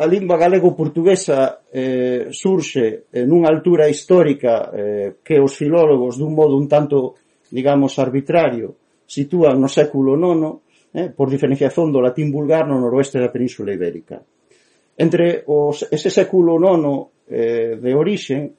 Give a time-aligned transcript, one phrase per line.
[0.00, 6.56] a lingua galego-portuguesa eh, surxe eh, nunha altura histórica eh, que os filólogos dun modo
[6.56, 7.20] un tanto,
[7.52, 10.56] digamos, arbitrario sitúan no século IX
[10.96, 14.24] eh, por diferenciación do latín vulgar no noroeste da península ibérica.
[14.96, 18.56] Entre os, ese século IX eh, de orixen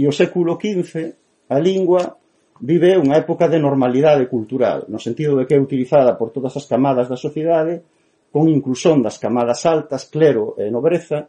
[0.00, 2.16] e o século XV a lingua
[2.64, 6.64] vive unha época de normalidade cultural, no sentido de que é utilizada por todas as
[6.64, 7.84] camadas da sociedade
[8.30, 11.26] con inclusión das camadas altas, clero e nobreza,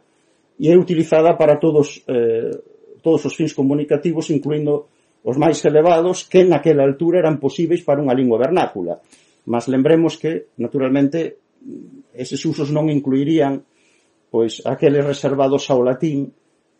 [0.58, 2.54] e é utilizada para todos, eh,
[3.02, 4.86] todos os fins comunicativos, incluindo
[5.26, 9.02] os máis elevados, que naquela altura eran posíveis para unha lingua vernácula.
[9.50, 11.42] Mas lembremos que, naturalmente,
[12.14, 13.62] eses usos non incluirían
[14.32, 16.32] pois aqueles reservados ao latín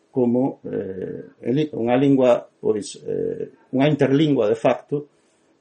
[0.09, 5.05] como eh, unha lingua, pois, eh, unha interlingua de facto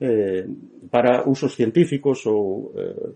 [0.01, 0.49] eh,
[0.89, 3.13] para usos científicos ou eh,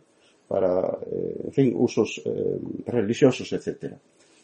[0.48, 3.92] para, eh, en fin, usos eh, religiosos, etc.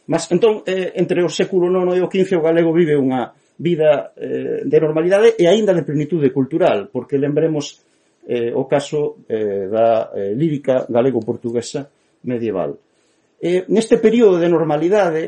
[0.07, 3.31] Mas, entón, eh, entre o século IX e o XV o galego vive unha
[3.63, 7.79] vida eh, de normalidade e aínda de plenitude cultural, porque lembremos
[8.27, 11.87] eh, o caso eh, da eh, lírica galego-portuguesa
[12.27, 12.75] medieval.
[13.39, 15.23] Eh, neste período de normalidade,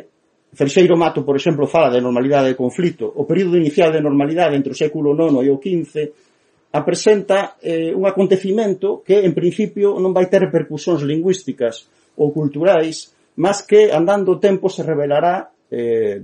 [0.54, 3.10] Ferxeiro Mato, por exemplo, fala de normalidade e conflito.
[3.10, 5.94] O período inicial de normalidade entre o século IX e o XV
[6.74, 11.86] apresenta eh, un acontecimento que, en principio, non vai ter repercusións lingüísticas
[12.18, 16.18] ou culturais, mas que, andando o tempo, se revelará eh,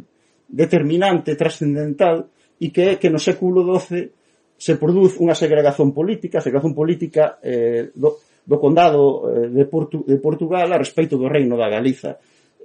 [0.50, 2.26] determinante, trascendental,
[2.58, 4.10] e que é que no século XII
[4.58, 10.18] se produz unha segregación política, segregación política eh, do, do condado eh, de, Portu, de
[10.18, 12.18] Portugal a respeito do reino da Galiza.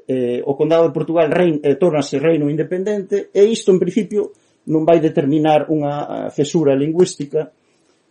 [0.09, 4.33] Eh, o condado de Portugal rein, eh, tornase reino independente e isto, en principio,
[4.67, 5.93] non vai determinar unha
[6.27, 7.53] eh, cesura lingüística,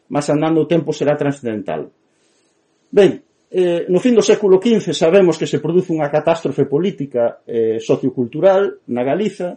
[0.08, 1.88] mas andando o tempo será transcendental.
[2.92, 3.22] Ben,
[3.54, 8.82] eh, no fin do século XV sabemos que se produce unha catástrofe política eh, sociocultural
[8.90, 9.54] na Galiza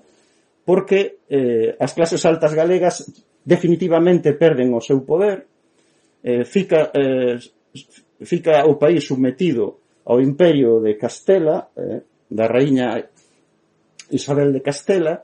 [0.62, 3.10] porque eh, as clases altas galegas
[3.42, 5.50] definitivamente perden o seu poder
[6.22, 7.40] eh, fica, eh,
[8.22, 13.00] fica o país submetido ao imperio de Castela eh, da raíña
[14.12, 15.24] Isabel de Castela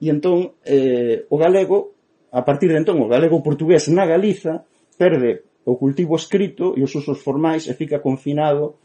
[0.00, 1.92] e entón eh, o galego
[2.32, 4.64] a partir de entón o galego portugués na Galiza
[4.96, 8.76] perde o cultivo escrito e os usos formais e fica confinado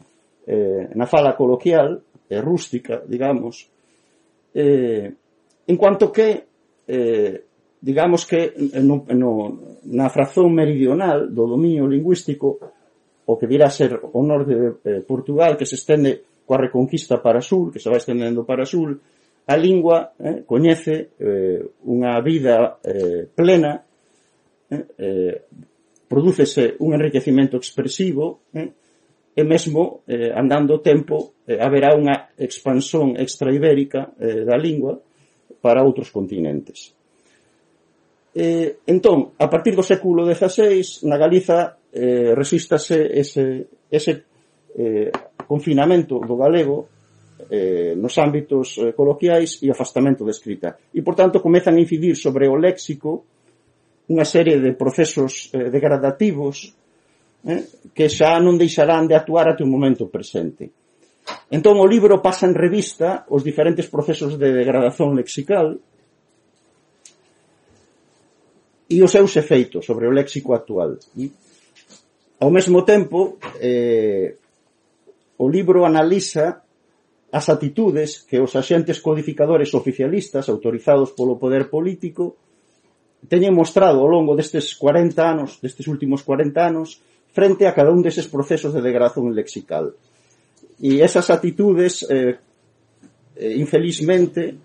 [0.46, 3.68] eh, na fala coloquial e rústica, digamos,
[4.54, 5.12] eh,
[5.66, 6.44] en cuanto que
[6.88, 7.44] eh,
[7.80, 9.32] digamos que no, no,
[9.88, 12.60] na frazón meridional do dominio lingüístico
[13.24, 17.22] o que virá a ser o norte de eh, Portugal que se estende coa reconquista
[17.22, 18.98] para sul, que se vai estendendo para sul,
[19.46, 23.86] a lingua eh, coñece eh, unha vida eh, plena
[24.66, 25.36] eh, eh,
[26.10, 28.74] prodúcese un enriquecimento expresivo eh,
[29.30, 34.98] e mesmo eh, andando o tempo eh, haberá unha expansión extraibérica eh, da lingua
[35.62, 36.98] para outros continentes.
[38.34, 44.26] Eh, entón, a partir do século XVI, na Galiza eh, resístase ese, ese
[44.74, 45.14] eh,
[45.46, 46.90] confinamento do galego
[47.46, 50.74] eh, nos ámbitos eh, coloquiais e afastamento da escrita.
[50.90, 53.39] E, por tanto, comezan a incidir sobre o léxico
[54.10, 56.74] unha serie de procesos eh, degradativos
[57.46, 57.62] eh,
[57.94, 60.74] que xa non deixarán de actuar até o momento presente.
[61.46, 65.78] Entón, o libro pasa en revista os diferentes procesos de degradación lexical
[68.90, 70.98] e os seus efeitos sobre o léxico actual.
[71.14, 71.30] E,
[72.42, 74.34] ao mesmo tempo, eh,
[75.38, 76.66] o libro analiza
[77.30, 82.49] as atitudes que os axentes codificadores oficialistas autorizados polo poder político
[83.28, 88.00] teñen mostrado ao longo destes 40 anos, destes últimos 40 anos, frente a cada un
[88.00, 89.92] deses procesos de degradación lexical.
[90.80, 92.40] E esas atitudes, eh,
[93.36, 94.56] eh, infelizmente,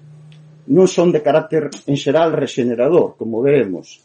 [0.72, 4.02] non son de carácter en xeral regenerador, como veremos.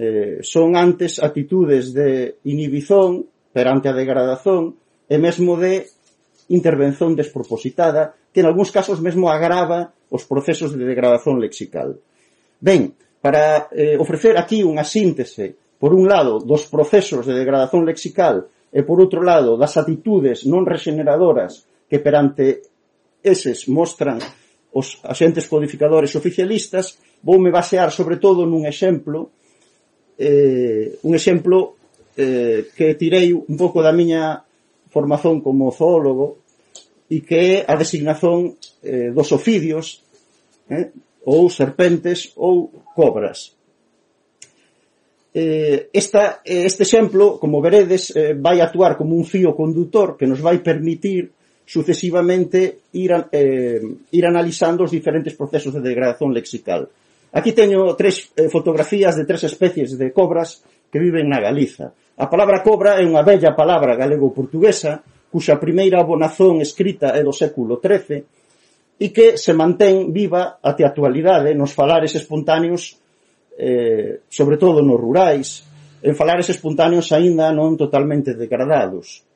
[0.00, 4.74] Eh, son antes atitudes de inhibición perante a degradación
[5.06, 5.86] e mesmo de
[6.48, 12.00] intervención despropositada que en algúns casos mesmo agrava os procesos de degradación lexical.
[12.58, 18.50] Ben, para eh, ofrecer aquí unha síntese, por un lado, dos procesos de degradación lexical
[18.74, 22.66] e, por outro lado, das atitudes non regeneradoras que perante
[23.22, 24.18] eses mostran
[24.74, 29.30] os axentes codificadores oficialistas, voume basear sobre todo nun exemplo
[30.18, 31.78] eh, un exemplo
[32.18, 34.42] eh, que tirei un pouco da miña
[34.90, 36.42] formación como zoólogo
[37.06, 40.02] e que é a designación eh, dos ofidios
[40.66, 40.90] eh,
[41.22, 43.56] ou serpentes ou cobras.
[45.34, 50.28] Eh, esta, eh, este exemplo, como veredes, eh, vai actuar como un fío conductor que
[50.28, 51.32] nos vai permitir
[51.64, 53.80] sucesivamente ir, eh,
[54.12, 56.88] ir analizando os diferentes procesos de degradación lexical.
[57.32, 60.60] Aquí teño tres eh, fotografías de tres especies de cobras
[60.92, 61.96] que viven na Galiza.
[62.20, 65.00] A palabra cobra é unha bella palabra galego-portuguesa
[65.32, 68.41] cuxa primeira abonazón escrita é do século XIII
[69.02, 73.02] e que se mantén viva até a actualidade nos falares espontáneos
[73.58, 75.66] eh, sobre todo nos rurais
[76.06, 79.26] en falares espontáneos aínda non totalmente degradados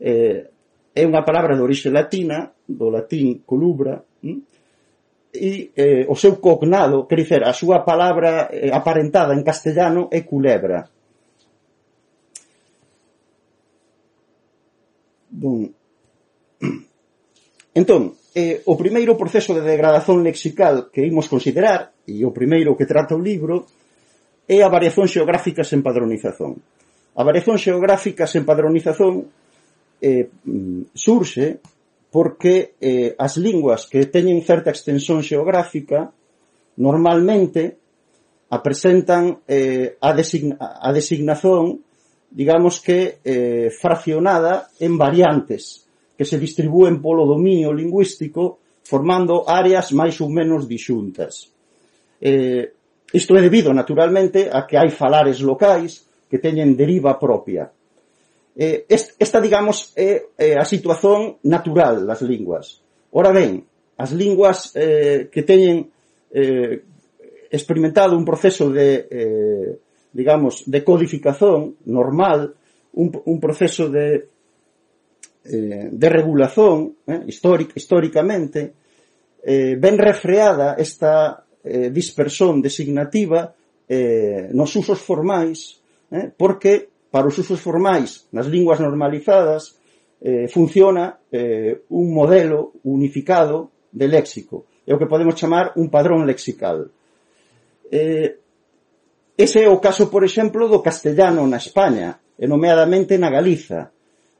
[0.00, 0.48] eh,
[0.96, 4.52] é unha palabra de orixe latina do latín colubra hm?
[5.32, 10.20] e eh, o seu cognado, quer dizer, a súa palabra eh, aparentada en castellano é
[10.28, 10.84] culebra.
[15.32, 15.72] Bon.
[17.74, 22.88] Entón, eh, o primeiro proceso de degradación lexical que imos considerar, e o primeiro que
[22.88, 23.68] trata o libro,
[24.48, 26.56] é a variación xeográfica sen padronización.
[27.14, 29.28] A variación xeográfica sen padronización
[30.00, 31.60] eh, mm, surxe
[32.12, 36.12] porque eh, as linguas que teñen certa extensión xeográfica
[36.76, 37.80] normalmente
[38.52, 41.80] apresentan eh, a, designa, a designación
[42.32, 50.20] digamos que eh, fraccionada en variantes que se distribúen polo dominio lingüístico formando áreas máis
[50.20, 51.50] ou menos dixuntas.
[52.20, 52.72] Eh,
[53.12, 57.68] isto é debido, naturalmente, a que hai falares locais que teñen deriva propia.
[58.56, 62.80] Eh, esta, digamos, é, é a situación natural das linguas.
[63.12, 63.64] Ora ben,
[63.96, 65.92] as linguas eh, que teñen
[66.32, 66.82] eh,
[67.52, 69.70] experimentado un proceso de, eh,
[70.12, 72.54] digamos, de codificación normal,
[72.94, 74.31] un, un proceso de
[75.44, 78.74] eh, de regulación eh, históric, históricamente
[79.42, 83.54] eh, ben refreada esta eh, dispersión designativa
[83.88, 89.76] eh, nos usos formais eh, porque para os usos formais nas linguas normalizadas
[90.22, 96.24] eh, funciona eh, un modelo unificado de léxico, é o que podemos chamar un padrón
[96.24, 96.88] lexical.
[97.90, 98.38] Eh,
[99.36, 103.92] ese é o caso, por exemplo, do castellano na España, e nomeadamente na Galiza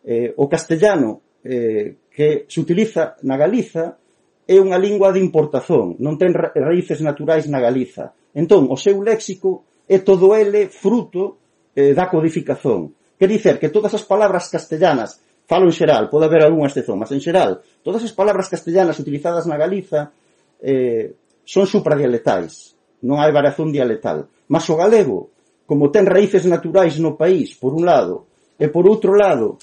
[0.05, 3.99] eh, o castellano eh, que se utiliza na Galiza
[4.47, 8.13] é unha lingua de importación, non ten ra raíces naturais na Galiza.
[8.35, 11.39] Entón, o seu léxico é todo ele fruto
[11.75, 12.93] eh, da codificación.
[13.19, 17.15] Quer dicer que todas as palabras castellanas, falo en xeral, pode haber algunha excepción, mas
[17.15, 20.11] en xeral, todas as palabras castellanas utilizadas na Galiza
[20.59, 21.15] eh,
[21.47, 22.75] son supradialetais,
[23.07, 24.27] non hai variación dialetal.
[24.51, 25.31] Mas o galego,
[25.67, 28.27] como ten raíces naturais no país, por un lado,
[28.59, 29.59] e por outro lado,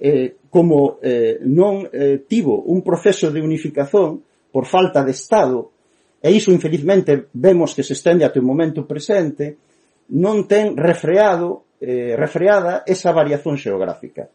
[0.00, 5.70] eh, como eh, non eh, tivo un proceso de unificación por falta de Estado,
[6.18, 9.58] e iso infelizmente vemos que se estende até o momento presente,
[10.18, 14.30] non ten refreado, eh, refreada esa variación xeográfica.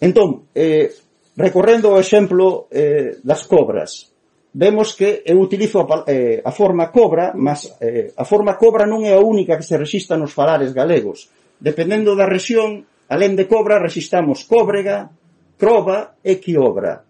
[0.00, 0.90] Entón, eh,
[1.36, 4.10] recorrendo ao exemplo eh, das cobras,
[4.54, 9.02] vemos que eu utilizo a, eh, a forma cobra, mas eh, a forma cobra non
[9.02, 11.30] é a única que se resista nos falares galegos.
[11.58, 15.06] Dependendo da rexión, Alén de cobra, rexistamos cóbrega,
[15.54, 17.06] crova e quiobra.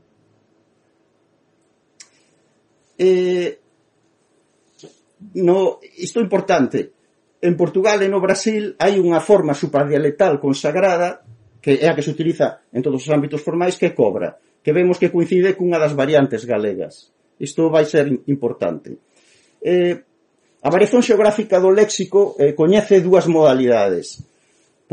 [3.01, 3.57] Eh,
[5.41, 6.93] no, isto é importante.
[7.41, 11.25] En Portugal e no Brasil hai unha forma supradialetal consagrada
[11.65, 14.77] que é a que se utiliza en todos os ámbitos formais que é cobra, que
[14.77, 17.17] vemos que coincide cunha das variantes galegas.
[17.41, 19.01] Isto vai ser importante.
[19.65, 19.97] Eh,
[20.61, 24.21] a variación xeográfica do léxico eh, coñece dúas modalidades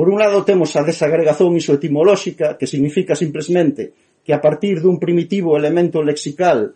[0.02, 3.94] Por un lado temos a desagregación isoetimolóxica, que significa simplemente
[4.26, 6.74] que a partir dun primitivo elemento lexical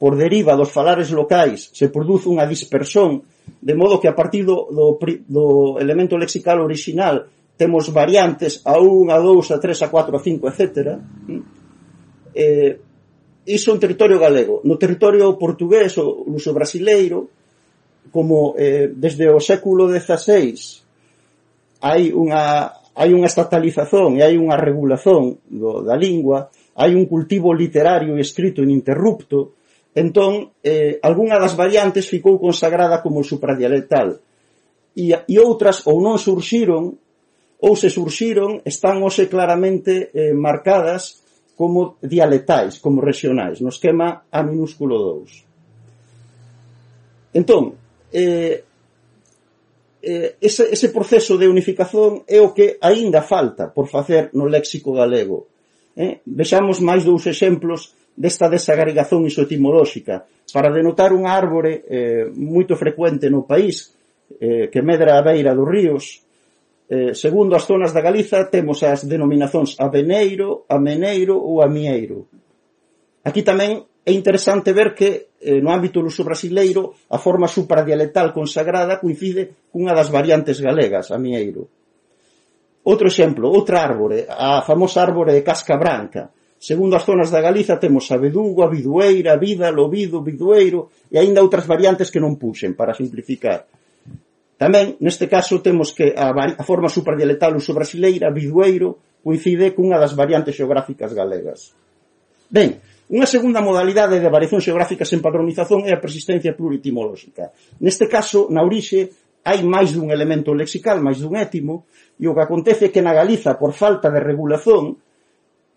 [0.00, 3.28] por deriva dos falares locais se produce unha dispersión,
[3.60, 7.28] de modo que a partir do, do, do elemento lexical orixinal
[7.60, 10.64] temos variantes a 1, a 2, a 3, a 4, a 5, etc.
[12.32, 12.72] Eh,
[13.52, 14.64] iso en territorio galego.
[14.64, 17.28] No territorio portugués ou luso brasileiro,
[18.08, 20.81] como eh, desde o século XVI
[21.82, 27.52] hai unha hai unha estatalización e hai unha regulación do, da lingua, hai un cultivo
[27.52, 29.56] literario e escrito ininterrupto,
[29.96, 34.20] entón, eh, algunha das variantes ficou consagrada como supradialectal
[34.96, 36.96] e, e outras ou non surxiron
[37.62, 41.24] ou se surxiron están hoxe claramente eh, marcadas
[41.56, 47.36] como dialectais, como regionais, no esquema A minúsculo 2.
[47.36, 47.76] Entón,
[48.12, 48.64] eh,
[50.02, 54.90] eh, ese, ese proceso de unificación é o que aínda falta por facer no léxico
[54.92, 55.46] galego.
[55.94, 56.20] Eh?
[56.26, 63.48] Vexamos máis dous exemplos desta desagregación isoetimolóxica para denotar unha árbore eh, moito frecuente no
[63.48, 63.96] país
[64.36, 66.04] eh, que medra a beira dos ríos
[66.92, 72.28] eh, segundo as zonas da Galiza temos as denominacións Aveneiro, Ameneiro ou Amieiro
[73.24, 79.02] aquí tamén é interesante ver que eh, no ámbito luso brasileiro, a forma supradialectal consagrada
[79.02, 81.66] coincide cunha das variantes galegas, a mieiro.
[82.86, 86.30] Outro exemplo, outra árbore, a famosa árbore de casca branca.
[86.62, 91.18] Segundo as zonas da Galiza temos a bedugo, a bidueira, a vida, lobido, bidueiro e
[91.18, 93.66] aínda outras variantes que non puxen para simplificar.
[94.62, 100.14] Tamén, neste caso, temos que a, a forma supradialectal uso brasileira, bidueiro, coincide cunha das
[100.14, 101.74] variantes xeográficas galegas.
[102.46, 102.78] Ben,
[103.10, 107.50] Unha segunda modalidade de variación xeográfica sen padronización é a persistencia pluritimolóxica.
[107.82, 109.10] Neste caso, na orixe,
[109.42, 111.90] hai máis dun elemento lexical, máis dun étimo,
[112.22, 114.94] e o que acontece é que na Galiza, por falta de regulación,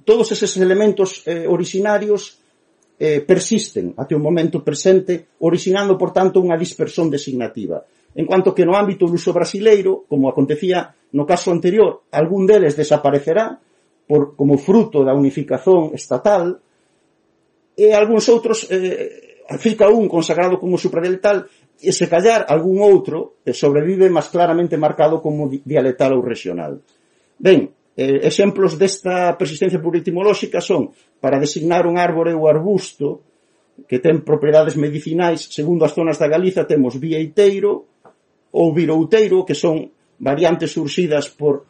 [0.05, 2.37] todos eses elementos eh, originarios
[3.01, 7.83] eh, persisten até o momento presente, originando, por tanto, unha dispersión designativa.
[8.15, 13.59] En cuanto que no ámbito luso brasileiro, como acontecía no caso anterior, algún deles desaparecerá
[14.07, 16.61] por, como fruto da unificación estatal,
[17.75, 21.45] e algúns outros eh, fica un consagrado como supradeltal
[21.79, 26.79] e se callar algún outro eh, sobrevive máis claramente marcado como dialectal ou regional.
[27.35, 33.21] Ben, eh, exemplos desta persistencia pluritimolóxica son para designar un árbore ou arbusto
[33.87, 37.91] que ten propiedades medicinais segundo as zonas da Galiza temos vieiteiro
[38.55, 41.67] ou virouteiro que son variantes surxidas por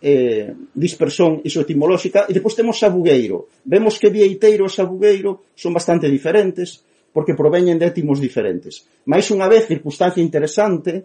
[0.00, 3.50] eh, dispersión isoetimolóxica, e depois temos sabugueiro.
[3.66, 8.86] Vemos que vieiteiro e sabugueiro son bastante diferentes, porque proveñen de étimos diferentes.
[9.08, 11.02] Mais unha vez, circunstancia interesante,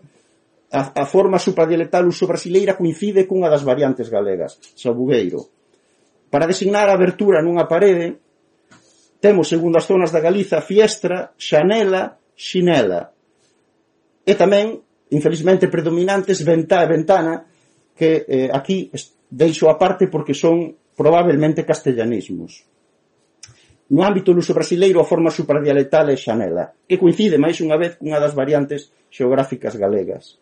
[0.73, 5.49] a, a forma supradialectal uso-brasileira coincide cunha das variantes galegas, sabugueiro.
[6.33, 8.17] Para designar a abertura nunha parede,
[9.21, 13.13] temos, segundo as zonas da Galiza, fiestra, xanela, xinela.
[14.25, 14.81] E tamén,
[15.13, 17.45] infelizmente predominantes, ventá e ventana,
[17.95, 18.89] que eh, aquí
[19.29, 22.65] deixo a parte porque son probablemente castellanismos.
[23.93, 28.17] No ámbito luso brasileiro a forma supradialectal é xanela, que coincide máis unha vez cunha
[28.17, 30.41] das variantes xeográficas galegas.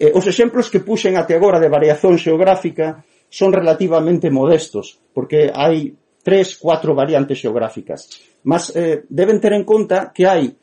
[0.00, 5.92] Eh, os exemplos que puxen até agora de variación xeográfica son relativamente modestos, porque hai
[6.24, 8.08] tres, cuatro variantes xeográficas.
[8.48, 10.56] Mas eh, deben ter en conta que hai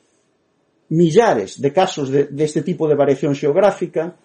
[0.90, 4.18] millares de casos de, deste tipo de variación xeográfica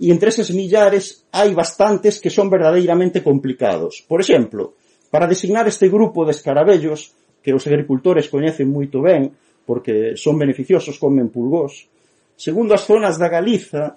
[0.00, 4.02] e entre eses millares hai bastantes que son verdadeiramente complicados.
[4.02, 4.74] Por exemplo,
[5.10, 9.30] para designar este grupo de escarabellos, que os agricultores coñecen moito ben,
[9.62, 11.86] porque son beneficiosos, comen pulgós,
[12.34, 13.94] segundo as zonas da Galiza,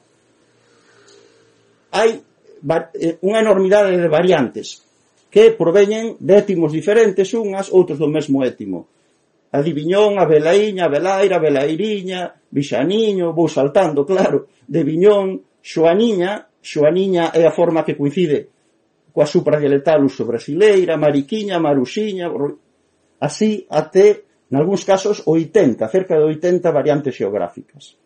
[1.90, 4.84] hai eh, unha enormidade de variantes
[5.34, 8.88] que proveñen de étimos diferentes unhas, outros do mesmo étimo.
[9.52, 16.48] A Diviñón, a Velaíña, a Velaira, a Velairiña, Vixaniño, vou saltando, claro, de Viñón, Xoaniña,
[16.64, 18.40] Xoaniña é a forma que coincide
[19.12, 22.32] coa supradialectal uso brasileira, mariquiña, maruxiña,
[23.20, 27.98] así até, nalgúns casos, 80, cerca de 80 variantes xeográficas.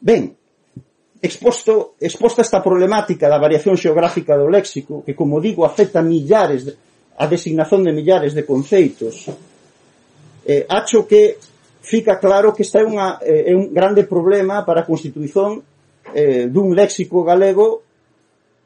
[0.00, 0.32] Ben,
[1.20, 6.72] exposto, exposta esta problemática da variación xeográfica do léxico, que, como digo, afecta millares, de,
[7.20, 9.28] a designación de millares de conceitos,
[10.46, 11.49] eh, acho que
[11.80, 15.64] fica claro que esta é, unha, eh, é un grande problema para a constitución
[16.12, 17.82] eh, dun léxico galego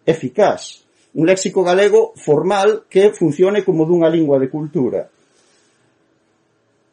[0.04, 0.84] eficaz.
[1.14, 5.06] Un léxico galego formal que funcione como dunha lingua de cultura.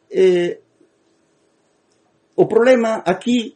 [0.08, 0.62] Eh,
[2.38, 3.52] o problema aquí,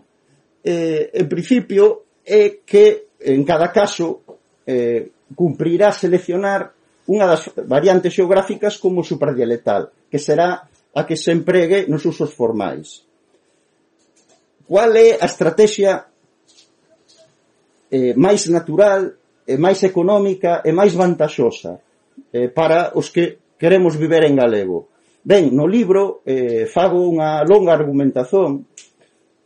[0.65, 4.27] eh, en principio, é que en cada caso
[4.67, 6.75] eh, cumprirá seleccionar
[7.07, 13.05] unha das variantes xeográficas como supradialectal, que será a que se empregue nos usos formais.
[14.65, 16.09] Qual é a estrategia
[17.93, 19.13] eh, máis natural,
[19.47, 21.79] e máis económica e máis vantaxosa
[22.35, 24.91] eh, para os que queremos viver en galego?
[25.23, 28.67] Ben, no libro eh, fago unha longa argumentación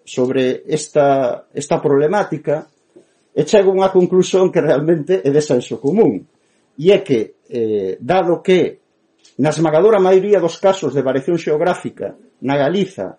[0.09, 2.64] sobre esta, esta problemática
[3.37, 6.25] e chego a unha conclusión que realmente é de senso común.
[6.80, 8.80] E é que, eh, dado que
[9.40, 12.12] Na esmagadora maioría dos casos de variación xeográfica,
[12.44, 13.16] na Galiza,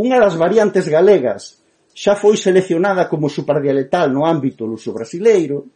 [0.00, 1.60] unha das variantes galegas
[1.92, 5.68] xa foi seleccionada como superdialetal no ámbito luso-brasileiro,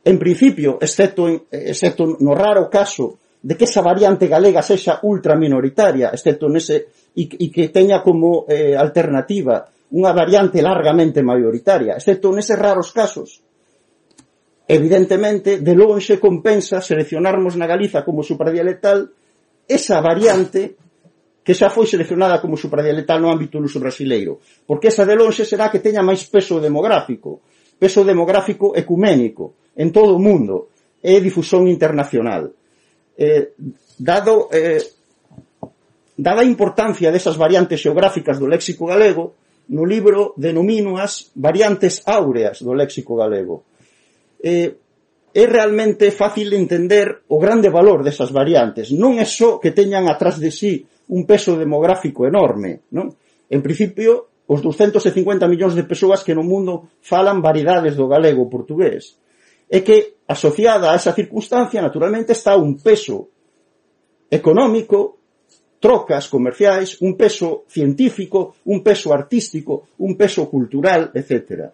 [0.00, 6.48] en principio, excepto, excepto no raro caso de que esa variante galega sexa ultraminoritaria, excepto
[6.48, 12.96] nese, e, e que teña como eh, alternativa unha variante largamente maioritaria, excepto neses raros
[12.96, 13.44] casos,
[14.70, 19.10] evidentemente, de lonxe compensa seleccionarmos na Galiza como supradialectal
[19.66, 20.78] esa variante
[21.42, 25.74] que xa foi seleccionada como supradialectal no ámbito luso brasileiro, porque esa de lonxe será
[25.74, 27.42] que teña máis peso demográfico,
[27.82, 30.70] peso demográfico ecuménico en todo o mundo
[31.02, 32.54] e difusión internacional.
[33.18, 33.58] Eh,
[33.98, 34.78] dado eh,
[36.14, 39.34] dada a importancia desas variantes xeográficas do léxico galego,
[39.74, 43.69] no libro denomino as variantes áureas do léxico galego
[44.42, 44.74] eh,
[45.32, 48.90] é realmente fácil entender o grande valor desas variantes.
[48.90, 50.82] Non é só que teñan atrás de sí
[51.14, 53.14] un peso demográfico enorme, non?
[53.46, 59.14] En principio, os 250 millóns de persoas que no mundo falan variedades do galego portugués.
[59.70, 63.30] É que asociada a esa circunstancia, naturalmente, está un peso
[64.26, 65.22] económico,
[65.78, 71.70] trocas comerciais, un peso científico, un peso artístico, un peso cultural, etcétera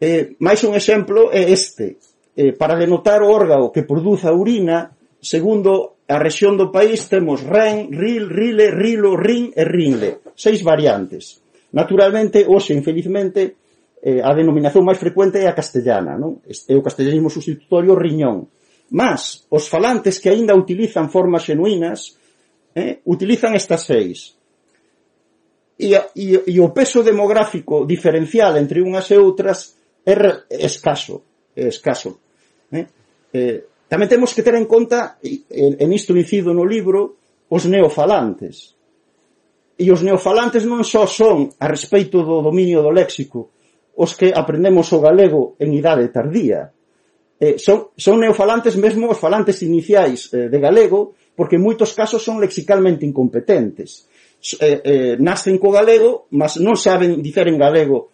[0.00, 2.00] Eh, máis un exemplo é este.
[2.32, 7.44] Eh, para denotar o órgano que produz a urina, segundo a rexión do país temos
[7.44, 10.24] ren, ril, rile, rilo, rin e rinle.
[10.32, 11.44] Seis variantes.
[11.76, 13.60] Naturalmente, hoxe, infelizmente,
[14.00, 16.40] eh, a denominación máis frecuente é a castellana, non?
[16.48, 18.48] É o castellanismo sustitutorio riñón.
[18.90, 22.16] Mas, os falantes que aínda utilizan formas xenuínas,
[22.72, 24.34] eh, utilizan estas seis.
[25.76, 31.22] E, e, e o peso demográfico diferencial entre unhas e outras é escaso,
[31.56, 32.20] é escaso.
[32.72, 32.86] Eh?
[33.32, 33.58] Eh,
[33.90, 37.18] tamén temos que ter en conta, en, isto dicido no libro,
[37.50, 38.78] os neofalantes.
[39.80, 43.50] E os neofalantes non só son a respeito do dominio do léxico
[44.00, 46.72] os que aprendemos o galego en idade tardía.
[47.36, 52.24] Eh, son, son neofalantes mesmo os falantes iniciais eh, de galego, porque en moitos casos
[52.24, 54.08] son lexicalmente incompetentes.
[54.56, 58.08] Eh, eh, nacen co galego, mas non saben dicer en galego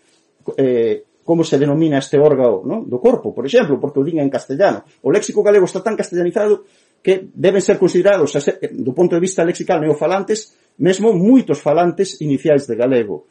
[0.58, 2.86] eh, como se denomina este órgano ¿no?
[2.86, 4.86] do corpo, por exemplo, porque o din en castellano.
[5.02, 6.62] O léxico galego está tan castellanizado
[7.02, 8.38] que deben ser considerados,
[8.70, 13.26] do punto de vista lexical neofalantes, mesmo moitos falantes iniciais de galego.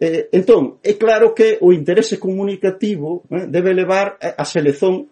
[0.00, 5.04] Eh, entón, é claro que o interese comunicativo eh, debe levar eh, a selección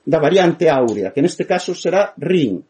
[0.00, 2.64] da variante áurea, que neste caso será RIN.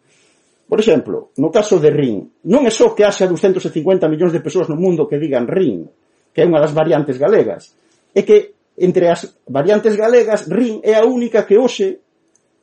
[0.66, 4.66] Por exemplo, no caso de RIN, non é só que haxa 250 millóns de persoas
[4.66, 5.86] no mundo que digan RIN,
[6.34, 7.70] que é unha das variantes galegas,
[8.10, 12.06] é que Entre as variantes galegas, Rin é a única que hoxe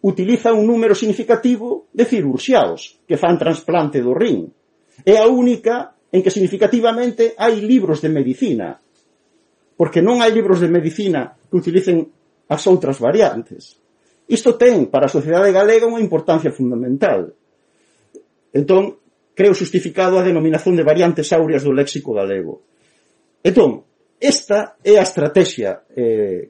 [0.04, 4.52] utiliza un número significativo de cirurxiaos que fan transplante do rin.
[5.08, 8.78] É a única en que significativamente hai libros de medicina,
[9.80, 12.04] porque non hai libros de medicina que utilicen
[12.52, 13.80] as outras variantes.
[14.28, 17.32] Isto ten para a sociedade galega unha importancia fundamental.
[18.52, 19.00] Entón,
[19.32, 22.60] creo justificado a denominación de variantes áureas do léxico galego.
[23.40, 23.88] Entón,
[24.24, 26.48] Esta é a estrategia, eh,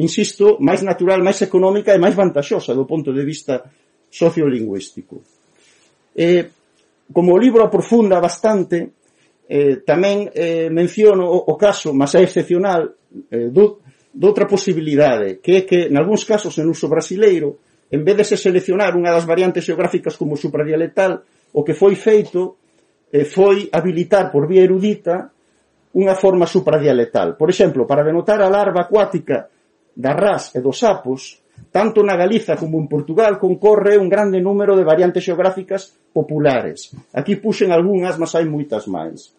[0.00, 3.60] insisto, máis natural, máis económica e máis vantaxosa do punto de vista
[4.08, 5.20] sociolingüístico.
[6.16, 6.48] Eh,
[7.12, 8.96] como o libro aprofunda bastante,
[9.44, 12.88] eh, tamén eh, menciono o, o caso, mas é excepcional,
[13.28, 13.84] eh, do,
[14.16, 17.60] doutra posibilidade, que é que, en algúns casos, en uso brasileiro,
[17.92, 21.20] en vez de se seleccionar unha das variantes geográficas como supradialectal,
[21.52, 22.56] o que foi feito
[23.12, 25.36] eh, foi habilitar por vía erudita
[25.96, 27.34] unha forma supradialetal.
[27.34, 29.50] Por exemplo, para denotar a larva acuática
[29.96, 31.42] das ras e dos sapos,
[31.74, 36.94] tanto na Galiza como en Portugal concorre un grande número de variantes xeográficas populares.
[37.12, 39.34] Aquí puxen algunhas, mas hai moitas máis.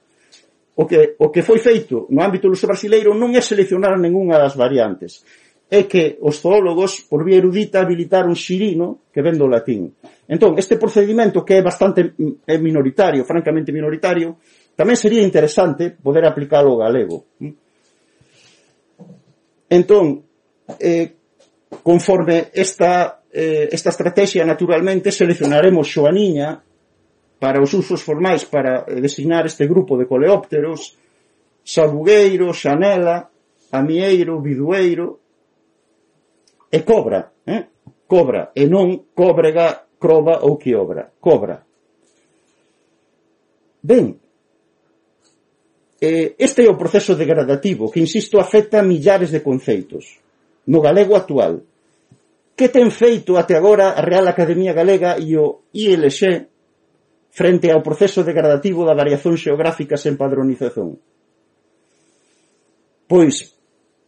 [0.76, 4.56] O que, o que foi feito no ámbito luso brasileiro non é seleccionar ningunha das
[4.56, 5.24] variantes,
[5.72, 9.96] é que os zoólogos, por vía erudita, habilitaron xirino, que ven do latín.
[10.28, 14.36] Entón, este procedimento, que é bastante mm, é minoritario, francamente minoritario,
[14.82, 17.38] Tamén sería interesante poder aplicar o galego.
[19.70, 20.26] Entón,
[20.82, 21.14] eh,
[21.86, 26.66] conforme esta, eh, esta estrategia, naturalmente, seleccionaremos xoaniña
[27.38, 30.98] para os usos formais para eh, designar este grupo de coleópteros,
[31.62, 33.30] sabugueiro, xanela,
[33.70, 35.22] amieiro, bidueiro
[36.74, 37.70] e cobra, eh?
[38.10, 41.62] cobra, e non cóbrega, croba ou quiobra, cobra.
[43.86, 44.18] Ben,
[46.02, 50.18] eh, este é o proceso degradativo que, insisto, afecta a millares de conceitos
[50.66, 51.62] no galego actual.
[52.58, 56.50] Que ten feito até agora a Real Academia Galega e o ILX
[57.30, 60.98] frente ao proceso degradativo da variación xeográfica sen padronización?
[63.06, 63.54] Pois,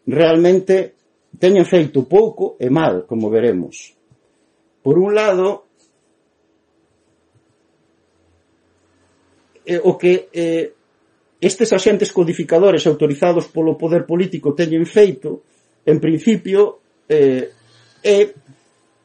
[0.09, 0.97] realmente,
[1.37, 3.93] teñen feito pouco e mal, como veremos.
[4.81, 5.69] Por un lado,
[9.65, 10.73] eh, o que eh,
[11.43, 15.43] estes axentes codificadores autorizados polo poder político teñen feito,
[15.83, 16.79] en principio,
[17.11, 17.51] eh,
[17.99, 18.31] é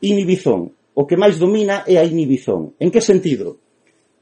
[0.07, 0.71] inhibizón.
[0.95, 2.79] O que máis domina é a inhibizón.
[2.79, 3.59] En que sentido?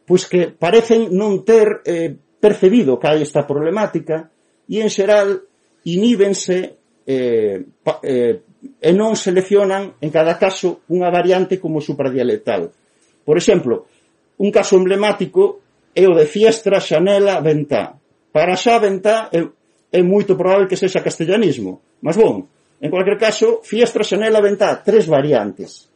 [0.08, 4.32] Pois que parecen non ter eh, percebido que hai esta problemática
[4.64, 5.44] e, en xeral,
[5.84, 8.40] inhíbense eh, pa, eh,
[8.80, 12.72] e non seleccionan, en cada caso, unha variante como supradialectal.
[13.24, 13.86] Por exemplo,
[14.38, 15.60] un caso emblemático
[15.96, 17.96] é o de Fiestra, Xanela, Ventá.
[18.36, 19.40] Para xa venta é,
[19.96, 21.80] é moito probable que sexa castellanismo.
[22.04, 22.44] Mas bon,
[22.84, 25.88] en cualquier caso, Fiestra, Xanela, Ventá, tres variantes.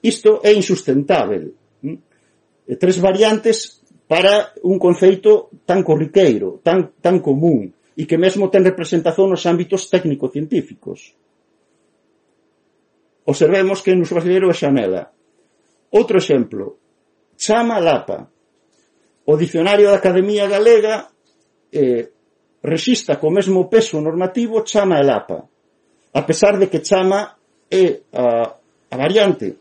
[0.00, 1.52] Isto é insustentável.
[1.84, 2.00] Hm?
[2.80, 9.28] Tres variantes para un conceito tan corriqueiro, tan, tan común, e que mesmo ten representación
[9.28, 11.12] nos ámbitos técnico-científicos.
[13.28, 15.12] Observemos que nos brasileiro é Xanela.
[15.92, 16.80] Outro exemplo,
[17.36, 18.32] Chama Lapa.
[19.28, 21.19] O Dicionario da Academia Galega
[21.72, 22.10] eh,
[22.62, 25.38] resista co mesmo peso normativo chama e lapa,
[26.12, 27.38] a pesar de que chama
[27.70, 28.54] é a,
[28.90, 29.56] a variante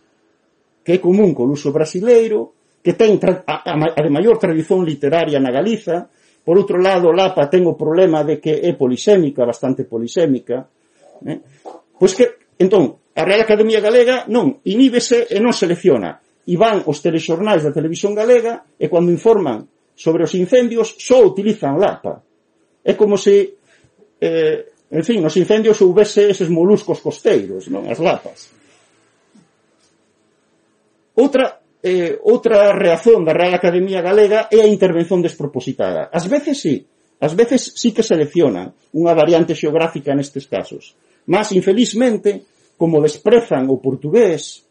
[0.83, 5.37] que é común co uso brasileiro, que ten a, a, a de maior tradición literaria
[5.37, 6.09] na Galiza,
[6.41, 10.65] por outro lado, Lapa ten o problema de que é polisémica, bastante polisémica,
[11.27, 11.39] eh?
[11.93, 16.17] pois que, entón, a Real Academia Galega non, iníbese e non selecciona,
[16.49, 21.75] e van os telexornais da televisión galega e cando informan sobre os incendios só utilizan
[21.75, 22.23] lapa.
[22.79, 23.59] É como se,
[24.23, 28.47] eh, en fin, nos incendios houvese eses moluscos costeiros, non as lapas.
[31.19, 36.07] Outra, eh, outra reazón da Real Academia Galega é a intervención despropositada.
[36.07, 36.87] Ás veces sí,
[37.19, 40.95] ás veces sí que seleccionan unha variante xeográfica nestes casos.
[41.27, 42.47] Mas, infelizmente,
[42.79, 44.63] como desprezan o portugués,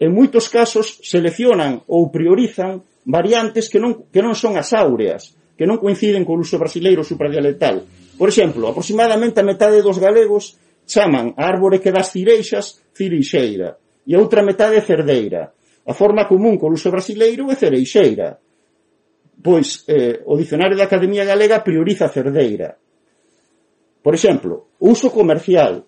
[0.00, 5.66] en moitos casos seleccionan ou priorizan variantes que non, que non son as áureas, que
[5.66, 7.82] non coinciden co uso brasileiro supradialectal.
[8.18, 14.14] Por exemplo, aproximadamente a metade dos galegos chaman a árbore que das cireixas cirixeira e
[14.14, 15.54] a outra metade cerdeira.
[15.86, 18.38] A forma común co uso brasileiro é cereixeira.
[19.42, 22.78] Pois eh, o dicionario da Academia Galega prioriza cerdeira.
[24.02, 25.86] Por exemplo, uso comercial.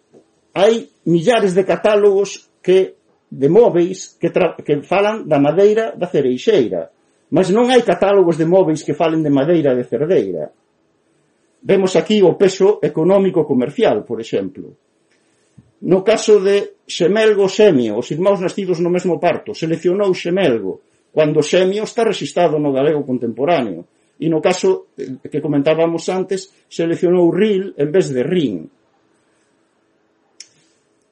[0.55, 2.99] Hai millares de catálogos que
[3.31, 6.94] de móveis que, que falan da madeira da cereixeira
[7.35, 10.55] Mas non hai catálogos de móveis que falen de madeira de cerdeira.
[11.67, 14.79] Vemos aquí o peso económico comercial, por exemplo.
[15.83, 21.83] No caso de Xemelgo Semio, os irmãos nascidos no mesmo parto, seleccionou Xemelgo, cando Semio
[21.83, 23.83] está registrado no galego contemporáneo.
[24.15, 28.63] E no caso eh, que comentábamos antes, seleccionou Ril en vez de Rin.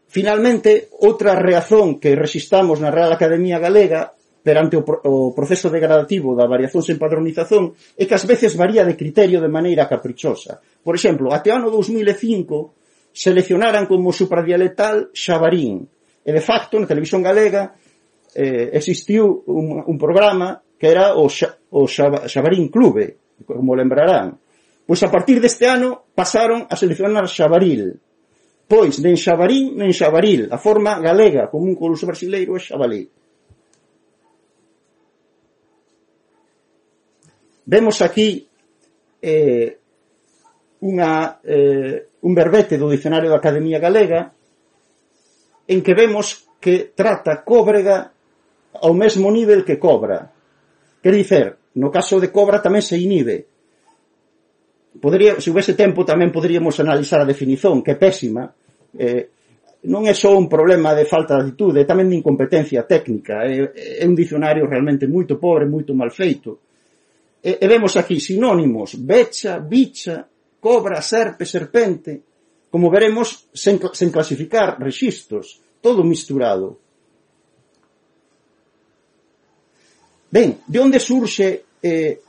[0.07, 6.51] Finalmente, outra reazón que resistamos na Real Academia Galega perante o, o proceso degradativo da
[6.51, 10.59] variación sen padronización é que ás veces varía de criterio de maneira caprichosa.
[10.83, 15.87] Por exemplo, até o ano 2005 seleccionaran como supradialectal Xabarín.
[16.27, 17.79] E de facto, na televisión galega
[18.35, 24.35] eh, existiu un, un programa que era o, xa, o xa, Xabarín Clube, como lembrarán.
[24.83, 27.95] Pois a partir deste ano pasaron a seleccionar Xabaril.
[28.67, 33.22] Pois, nen Xabarín, nen Xabaril, a forma galega común co os brasileiro é Xabalil.
[37.73, 38.45] Vemos aquí
[39.25, 39.81] eh,
[40.85, 48.13] unha, eh, un verbete do Dicionario da Academia Galega en que vemos que trata cóbrega
[48.77, 50.29] ao mesmo nivel que cobra.
[51.01, 53.49] Quer dicer, no caso de cobra tamén se inhibe.
[55.01, 58.53] Podría, se houvese tempo tamén poderíamos analizar a definición, que é pésima.
[58.93, 59.33] Eh,
[59.89, 63.49] non é só un problema de falta de atitude, é tamén de incompetencia técnica.
[63.49, 66.62] É, é un dicionario realmente moito pobre, moito mal feito.
[67.43, 70.23] E, e vemos aquí sinónimos, becha, bicha,
[70.63, 72.23] cobra, serpe, serpente,
[72.71, 76.79] como veremos, sen, sen clasificar registros, todo misturado.
[80.31, 82.23] Ben, de onde surxe eh,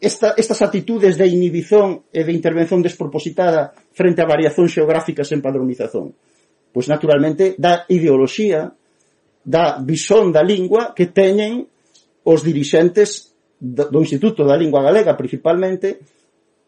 [0.00, 6.16] esta, estas actitudes de inhibición e de intervención despropositada frente a variacións xeográficas en padronización?
[6.72, 8.72] Pois naturalmente da ideoloxía,
[9.44, 11.68] da visón da lingua que teñen
[12.26, 15.98] os dirixentes do Instituto da Lingua Galega principalmente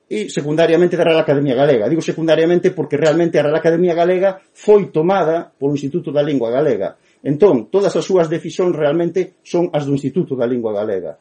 [0.09, 1.89] e secundariamente da Real Academia Galega.
[1.89, 6.97] Digo secundariamente porque realmente a Real Academia Galega foi tomada polo Instituto da Lingua Galega.
[7.23, 11.21] Entón, todas as súas decisións realmente son as do Instituto da Lingua Galega.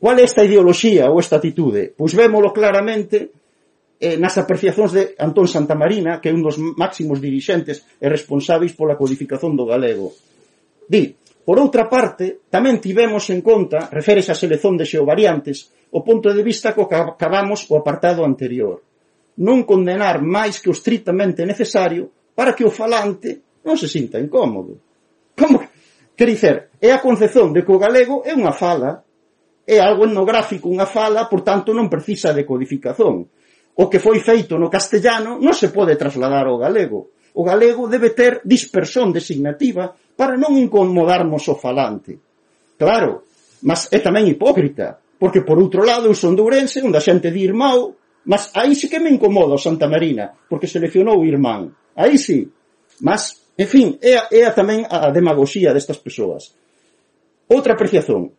[0.00, 1.92] Qual é esta ideoloxía ou esta atitude?
[1.92, 3.36] Pois vémolo claramente
[4.00, 8.96] eh, nas apreciacións de Antón Santamarina, que é un dos máximos dirixentes e responsáveis pola
[8.98, 10.10] codificación do galego.
[10.88, 16.30] Di, Por outra parte, tamén tivemos en conta, referes a selección de xeovariantes, o punto
[16.30, 18.78] de vista co que acabamos o apartado anterior.
[19.42, 24.78] Non condenar máis que o estritamente necesario para que o falante non se sinta incómodo.
[25.34, 25.68] Como que?
[26.14, 29.02] Quer dizer, é a concepción de que o galego é unha fala,
[29.66, 33.26] é algo etnográfico, unha fala, por tanto non precisa de codificación.
[33.82, 37.16] O que foi feito no castellano non se pode trasladar ao galego.
[37.32, 42.18] O galego debe ter dispersión designativa para non incomodarmos o falante.
[42.76, 43.24] Claro,
[43.62, 47.30] mas é tamén hipócrita, porque por outro lado eu son de Ourense, onde a xente
[47.30, 47.94] di irmão,
[48.26, 51.70] mas aí sí que me incomoda o Santa Marina, porque seleccionou o irmán.
[51.94, 52.50] Aí sí.
[53.00, 56.54] Mas, en fin, é, a, é a tamén a demagoxía destas persoas.
[57.50, 58.30] Outra apreciación.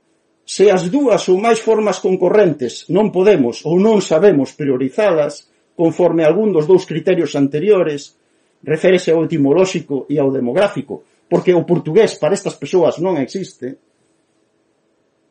[0.43, 6.51] Se as dúas ou máis formas concorrentes non podemos ou non sabemos priorizalas, conforme algún
[6.51, 8.19] dos dous criterios anteriores,
[8.63, 13.81] reférese ao etimolóxico e ao demográfico, porque o portugués para estas persoas non existe,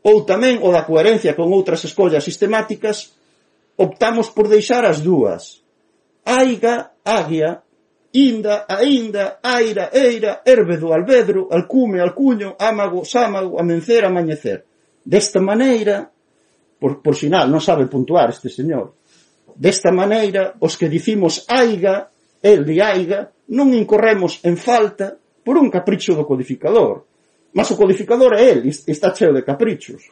[0.02, 3.14] ou tamén o da coherencia con outras escollas sistemáticas,
[3.78, 5.62] optamos por deixar as dúas.
[6.26, 7.62] Aiga, águia,
[8.10, 14.66] inda, ainda, aira, eira, hérbedo, albedro, alcume, alcuño, ámago, sámago, amencer, amañecer.
[15.06, 16.10] Desta maneira,
[16.82, 18.98] por, por sinal, non sabe puntuar este señor,
[19.54, 22.10] desta maneira, os que dicimos aiga,
[22.42, 27.06] el de aiga, non incorremos en falta por un capricho do codificador.
[27.52, 30.08] Mas o codificador é el, está cheo de caprichos.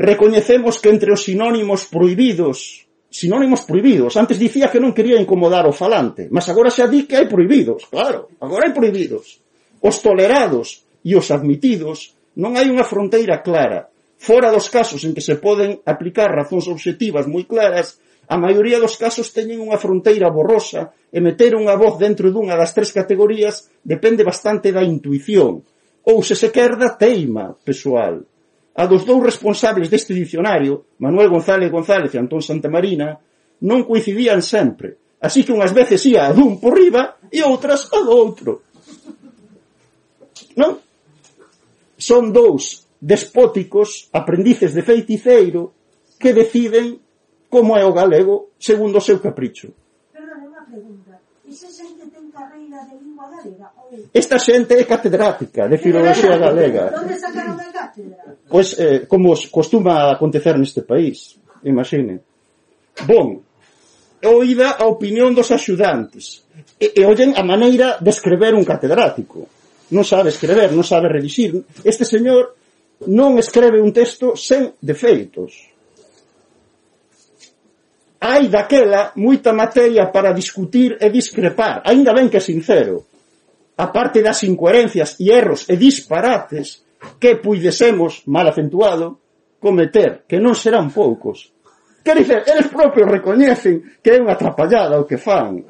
[0.00, 5.76] Recoñecemos que entre os sinónimos prohibidos, sinónimos prohibidos, antes dicía que non quería incomodar o
[5.76, 9.44] falante, mas agora xa di que hai prohibidos, claro, agora hai prohibidos.
[9.84, 13.92] Os tolerados e os admitidos non hai unha fronteira clara.
[14.16, 18.94] Fora dos casos en que se poden aplicar razóns obxectivas moi claras, A maioría dos
[18.94, 24.22] casos teñen unha fronteira borrosa e meter unha voz dentro dunha das tres categorías depende
[24.22, 25.66] bastante da intuición
[26.06, 28.22] ou se se quer da teima pessoal.
[28.78, 33.18] A dos dous responsables deste dicionario, Manuel González González e Antón Santamarina,
[33.66, 37.98] non coincidían sempre, así que unhas veces ia a dun por riba e outras a
[37.98, 38.62] do outro.
[40.54, 40.78] Non?
[41.98, 45.74] Son dous despóticos, aprendices de feiticeiro,
[46.14, 47.09] que deciden
[47.50, 49.74] como é o galego segundo o seu capricho.
[50.14, 51.18] Perdón, unha pregunta.
[51.42, 53.66] Esa xente ten carreira de lingua galega?
[53.74, 54.06] Ou...
[54.14, 56.94] Esta xente é catedrática de filoloxía galega.
[56.94, 58.22] Onde sacaron a cátedra?
[58.46, 62.22] Pois, eh, como costuma acontecer neste país, imagine.
[63.02, 63.42] Bon,
[64.22, 66.46] oída a opinión dos axudantes.
[66.78, 69.50] E, e ollen a maneira de escrever un catedrático.
[69.90, 71.66] Non sabe escrever, non sabe redixir.
[71.82, 72.54] Este señor
[73.10, 75.69] non escreve un texto sen defeitos
[78.20, 83.08] hai daquela moita materia para discutir e discrepar, aínda ben que sincero.
[83.80, 86.84] A parte das incoherencias e erros e disparates
[87.16, 89.16] que puidesemos, mal acentuado,
[89.56, 91.48] cometer, que non serán poucos.
[92.04, 95.64] Quer dizer, eles propios recoñecen que é unha atrapallada o que fan.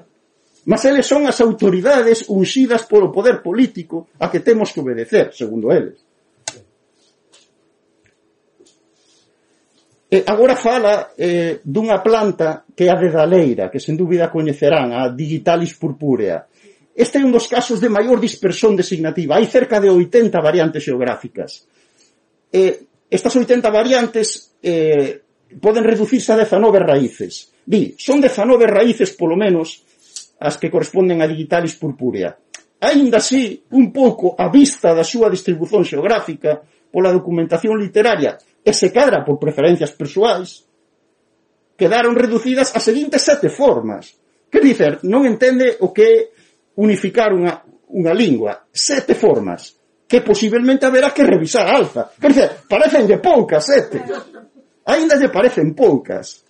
[0.67, 5.71] Mas eles son as autoridades unxidas polo poder político a que temos que obedecer, segundo
[5.71, 6.03] eles.
[10.11, 15.07] Eh, agora fala eh, dunha planta que é a dedaleira, que sen dúbida coñecerán, a
[15.07, 16.51] digitalis purpúrea.
[16.91, 19.39] Este é un dos casos de maior dispersión designativa.
[19.39, 21.63] Hai cerca de 80 variantes xeográficas.
[22.51, 25.23] Eh, estas 80 variantes eh,
[25.63, 27.55] poden reducirse a 19 raíces.
[27.63, 29.87] Di, son 19 raíces, polo menos,
[30.43, 32.35] as que corresponden a digitalis purpúrea.
[32.83, 36.59] Ainda así, un pouco a vista da súa distribución xeográfica
[36.91, 40.65] pola documentación literaria, e se cadra por preferencias persoais,
[41.77, 44.17] quedaron reducidas a seguintes sete formas.
[44.51, 46.17] Que dicer, non entende o que é
[46.77, 48.69] unificar unha, unha lingua.
[48.69, 52.11] Sete formas que posiblemente haberá que revisar alza.
[52.19, 54.03] Quer dizer, parecen de poucas sete.
[54.85, 56.43] Ainda lle parecen poucas.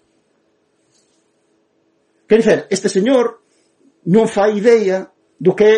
[2.27, 3.45] Quer dizer, este señor
[4.09, 5.05] non fai idea
[5.37, 5.77] do que é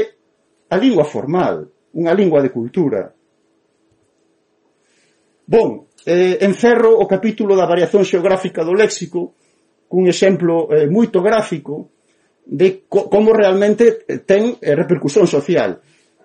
[0.71, 3.11] a lingua formal, unha lingua de cultura.
[5.43, 9.35] Bon, eh, encerro o capítulo da variación xeográfica do léxico
[9.87, 11.93] cun exemplo eh, moito gráfico
[12.43, 15.79] de co como realmente eh, ten eh, repercusión social.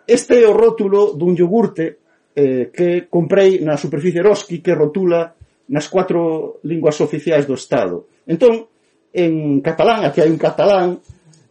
[0.08, 2.02] Este é o rótulo dun iogurte
[2.34, 5.36] eh, que comprei na superficie Eroski que rotula
[5.68, 8.08] nas cuatro linguas oficiais do Estado.
[8.26, 8.66] Entón,
[9.14, 11.04] en catalán, aquí hai un catalán,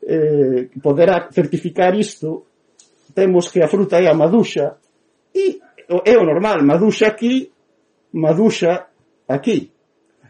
[0.03, 2.49] eh, poderá certificar isto,
[3.13, 4.81] temos que a fruta é a maduxa,
[5.35, 7.53] e é o normal, maduxa aquí
[8.17, 8.89] unha ducha
[9.29, 9.69] aquí,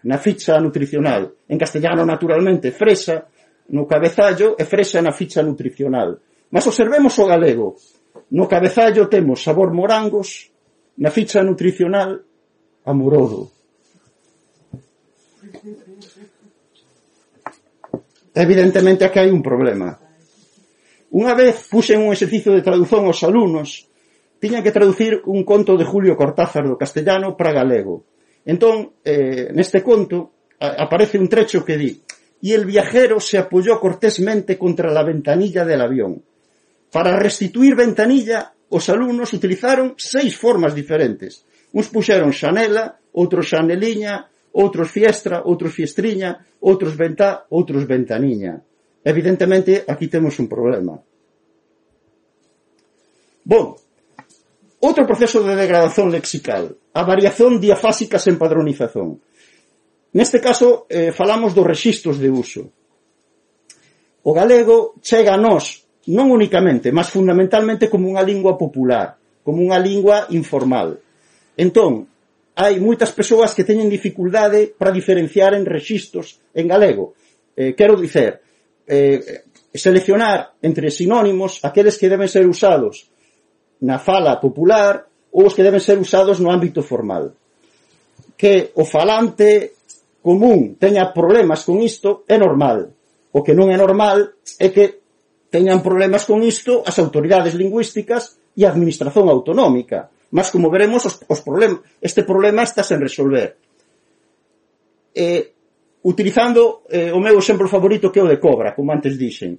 [0.02, 1.46] na ficha nutricional.
[1.46, 3.30] En castellano, naturalmente, fresa
[3.70, 6.18] no cabezallo e fresa na ficha nutricional.
[6.50, 7.78] Mas observemos o galego.
[8.34, 10.50] No cabezallo temos sabor morangos,
[10.98, 12.22] na ficha nutricional,
[12.86, 13.54] amorodo.
[18.34, 19.94] Evidentemente, aquí hai un problema.
[21.14, 23.86] Unha vez puxen un exercicio de traducción aos alumnos
[24.38, 28.04] tiña que traducir un conto de Julio Cortázar do castellano para galego.
[28.46, 32.00] Entón, eh, neste conto a, aparece un trecho que di
[32.40, 36.22] «Y el viajero se apoyó cortésmente contra la ventanilla del avión.
[36.92, 41.44] Para restituir ventanilla, os alumnos utilizaron seis formas diferentes.
[41.72, 48.60] Uns puxeron xanela, outros xaneliña, outros fiestra, outros fiestriña, outros ventá, outros ventaniña.
[49.04, 50.98] Evidentemente, aquí temos un problema.
[53.44, 53.76] Bon,
[54.86, 59.18] Outro proceso de degradación lexical, a variación diafásica sen padronización.
[60.14, 62.70] Neste caso, eh, falamos dos registros de uso.
[64.22, 65.82] O galego chega a nós,
[66.14, 71.02] non únicamente, mas fundamentalmente como unha lingua popular, como unha lingua informal.
[71.58, 72.06] Entón,
[72.54, 77.18] hai moitas persoas que teñen dificuldade para diferenciar en registros en galego.
[77.58, 78.38] Eh, quero dicer,
[78.86, 83.15] eh, seleccionar entre sinónimos aqueles que deben ser usados
[83.82, 87.32] na fala popular ou os que deben ser usados no ámbito formal.
[88.36, 89.76] Que o falante
[90.24, 92.88] común teña problemas con isto é normal.
[93.36, 95.04] O que non é normal é que
[95.52, 100.08] teñan problemas con isto as autoridades lingüísticas e a administración autonómica.
[100.32, 103.54] Mas, como veremos, os, os problem, este problema está sen resolver.
[105.14, 105.52] Eh,
[106.02, 109.58] utilizando eh, o meu exemplo favorito que é o de Cobra, como antes dixen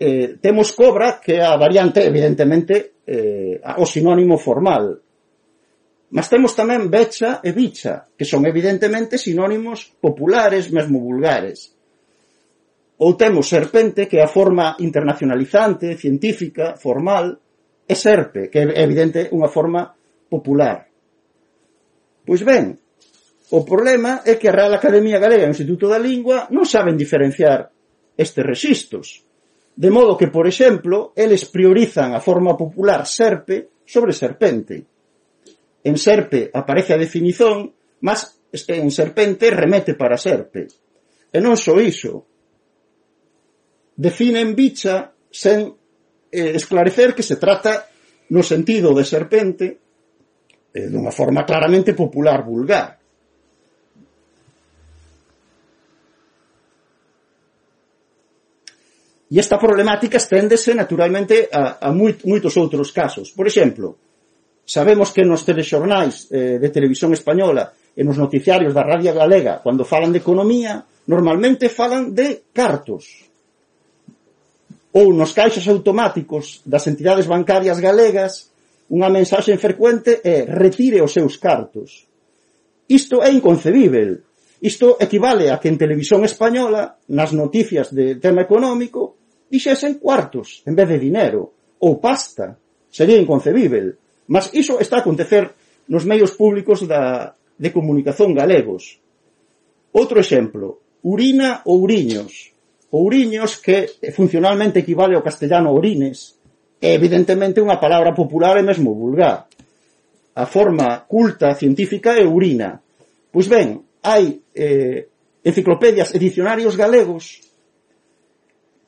[0.00, 4.96] eh, temos cobra, que é a variante, evidentemente, eh, o sinónimo formal.
[6.10, 11.76] Mas temos tamén becha e bicha, que son evidentemente sinónimos populares, mesmo vulgares.
[12.96, 17.36] Ou temos serpente, que é a forma internacionalizante, científica, formal,
[17.84, 19.92] e serpe, que é evidente unha forma
[20.32, 20.88] popular.
[22.24, 22.72] Pois ben,
[23.52, 26.96] o problema é que a Real Academia Galega e o Instituto da Lingua non saben
[26.96, 27.68] diferenciar
[28.16, 29.29] estes registros
[29.80, 34.84] De modo que, por exemplo, eles priorizan a forma popular serpe sobre serpente.
[35.80, 37.72] En serpe aparece a definición,
[38.04, 40.68] mas en serpente remete para serpe.
[41.32, 42.28] E non só iso.
[43.96, 45.72] Definen bicha sen
[46.28, 47.88] eh, esclarecer que se trata
[48.36, 49.80] no sentido de serpente
[50.76, 52.99] eh, dunha forma claramente popular vulgar.
[59.30, 63.30] E esta problemática esténdese naturalmente a, a moit, moitos outros casos.
[63.30, 63.94] Por exemplo,
[64.66, 69.86] sabemos que nos telexornais eh, de televisión española e nos noticiarios da Radio Galega, cando
[69.86, 73.30] falan de economía, normalmente falan de cartos.
[74.98, 78.50] Ou nos caixas automáticos das entidades bancarias galegas,
[78.90, 82.10] unha mensaxe frecuente é retire os seus cartos.
[82.90, 84.26] Isto é inconcebível.
[84.58, 89.19] Isto equivale a que en televisión española, nas noticias de tema económico,
[89.50, 92.56] dixesen cuartos en vez de dinero ou pasta.
[92.90, 93.98] Sería inconcebível.
[94.30, 95.50] Mas iso está a acontecer
[95.90, 99.02] nos medios públicos da, de comunicación galegos.
[99.90, 102.54] Outro exemplo, urina ou uriños.
[102.90, 106.38] Ouriños que funcionalmente equivale ao castellano orines,
[106.80, 109.50] é evidentemente unha palabra popular e mesmo vulgar.
[110.34, 112.80] A forma culta científica é urina.
[113.30, 115.10] Pois ben, hai eh,
[115.44, 117.49] enciclopedias e dicionarios galegos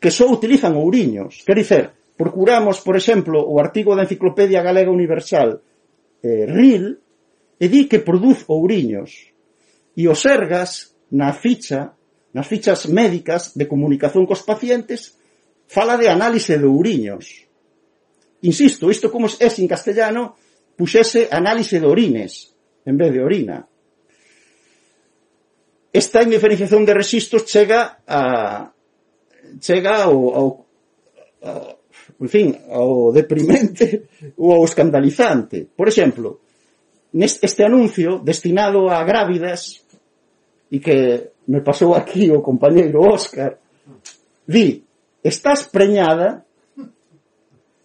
[0.02, 1.46] que só utilizan ouriños.
[1.46, 1.84] Quer dizer,
[2.18, 5.62] procuramos, por exemplo, o artigo da Enciclopedia Galega Universal
[6.18, 6.98] eh, RIL
[7.54, 9.30] e di que produz ouriños.
[9.94, 11.94] E os Sergas, na ficha,
[12.34, 15.22] nas fichas médicas de comunicación cos pacientes,
[15.70, 17.46] fala de análise de ouriños.
[18.42, 20.34] Insisto, isto como é en castellano,
[20.74, 23.70] puxese análise de orines en vez de orina.
[25.92, 28.71] Esta indiferenciación de resistos chega a,
[29.60, 30.66] chega ao, ao,
[31.42, 31.82] ao
[32.22, 34.06] en fin, ao deprimente
[34.38, 35.66] ou ao escandalizante.
[35.74, 36.40] Por exemplo,
[37.12, 39.82] neste este anuncio destinado a grávidas
[40.70, 43.58] e que me pasou aquí o compañeiro Óscar,
[44.46, 44.82] di,
[45.22, 46.46] estás preñada,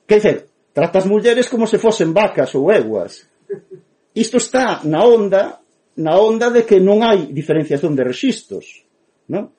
[0.07, 3.27] que dice, tratas mulleres como se fosen vacas ou eguas.
[4.13, 5.59] Isto está na onda
[5.97, 8.85] na onda de que non hai diferenciación de registros.
[9.33, 9.49] Non?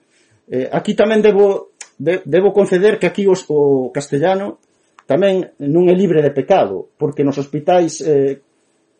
[0.47, 4.63] Eh, aquí tamén debo de, debo conceder que aquí os, o castellano
[5.09, 8.39] tamén non é libre de pecado, porque nos hospitais eh,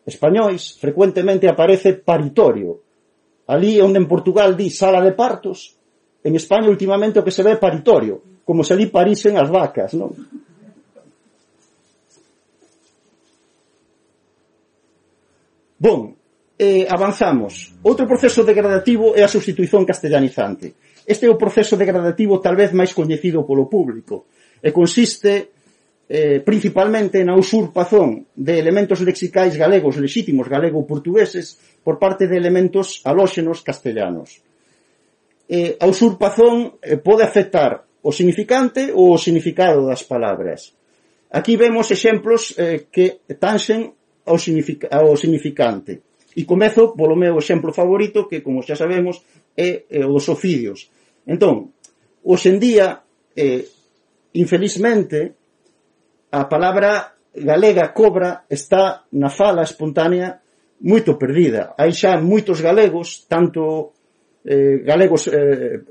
[0.09, 2.81] españois frecuentemente aparece paritorio.
[3.49, 5.77] Ali onde en Portugal di sala de partos,
[6.25, 9.93] en España últimamente o que se ve é paritorio, como se ali parisen as vacas,
[9.93, 10.11] non?
[15.79, 16.11] Bon,
[16.59, 17.71] eh, avanzamos.
[17.85, 20.75] Outro proceso degradativo é a substituición castellanizante.
[21.09, 24.29] Este é o proceso degradativo tal vez máis coñecido polo público
[24.61, 25.49] e consiste
[26.05, 33.65] eh, principalmente na usurpación de elementos lexicais galegos lexítimos galego-portugueses por parte de elementos alóxenos
[33.65, 34.37] castellanos.
[35.49, 40.77] Eh, a usurpación eh, pode afectar o significante ou o significado das palabras.
[41.33, 43.97] Aquí vemos exemplos eh, que tanxen
[44.29, 46.05] ao, signific ao significante.
[46.37, 49.25] E comezo polo meu exemplo favorito, que, como xa sabemos,
[49.57, 50.98] é, é o dos ofidios.
[51.25, 51.73] Entón,
[52.23, 53.03] hoxendía,
[53.35, 53.65] eh,
[54.33, 55.35] infelizmente,
[56.31, 60.41] a palabra galega cobra está na fala espontánea
[60.85, 61.75] moito perdida.
[61.75, 63.93] Hai xa moitos galegos, tanto
[64.45, 65.81] eh, galegos eh,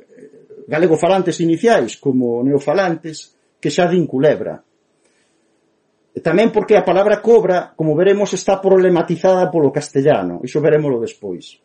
[0.68, 4.60] galegofalantes iniciais como neofalantes, que xa din culebra.
[6.12, 10.42] E tamén porque a palabra cobra, como veremos, está problematizada polo castellano.
[10.42, 11.56] Iso veremoslo despois.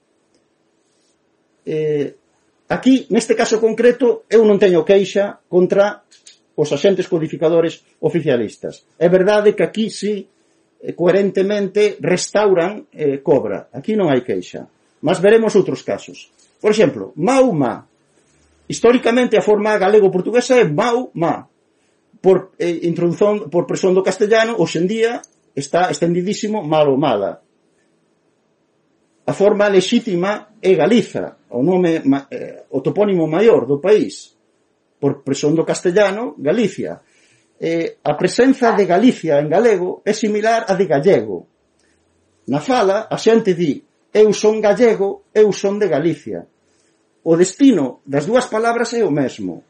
[1.66, 2.23] Eh,
[2.70, 6.04] Aquí, neste caso concreto, eu non teño queixa contra
[6.56, 8.86] os axentes codificadores oficialistas.
[8.98, 10.26] É verdade que aquí sí,
[10.82, 13.68] eh, coherentemente, restauran eh, cobra.
[13.74, 14.66] Aquí non hai queixa.
[15.04, 16.32] Mas veremos outros casos.
[16.64, 17.84] Por exemplo, Mauma.
[18.72, 21.52] Históricamente a forma galego-portuguesa é Mauma.
[22.24, 22.80] Por eh,
[23.52, 25.20] por presión do castellano, hoxe en día
[25.52, 27.43] está estendidísimo malo mala.
[29.26, 34.36] A forma lexítima é Galiza, o nome eh, o topónimo maior do país,
[35.00, 37.00] por presión do castellano, Galicia.
[37.56, 41.48] Eh, a presenza de Galicia en galego é similar á de gallego.
[42.52, 43.80] Na fala, a xente di
[44.12, 46.44] eu son gallego, eu son de Galicia.
[47.24, 49.64] O destino das dúas palabras é o mesmo.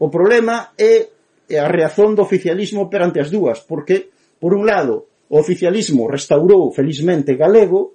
[0.00, 1.12] O problema é
[1.60, 4.08] a reazón do oficialismo perante as dúas, porque,
[4.40, 7.92] por un lado, o oficialismo restaurou felizmente galego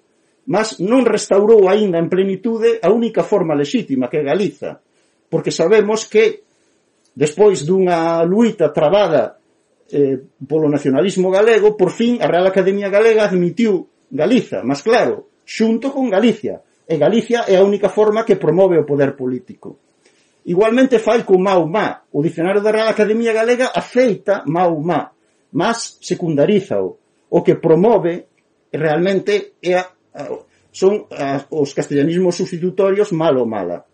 [0.48, 4.80] mas non restaurou aínda en plenitude a única forma lexítima que é Galiza,
[5.30, 6.46] porque sabemos que
[7.16, 9.40] despois dunha luita trabada
[9.92, 15.92] eh, polo nacionalismo galego, por fin a Real Academia Galega admitiu Galiza, mas claro, xunto
[15.92, 19.78] con Galicia, e Galicia é a única forma que promove o poder político.
[20.46, 25.14] Igualmente fai con Maumá, o dicionario da Real Academia Galega aceita Maumá,
[25.54, 26.98] mas secundarízao,
[27.30, 28.26] o que promove
[28.74, 29.86] realmente é a
[30.16, 33.86] Eh, son eh, os castellanismos sustitutorios malo ou mala.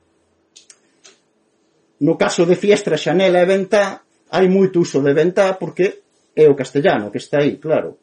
[2.02, 6.04] No caso de fiestra, xanela e ventá, hai moito uso de ventá porque
[6.36, 7.98] é o castellano que está aí, claro.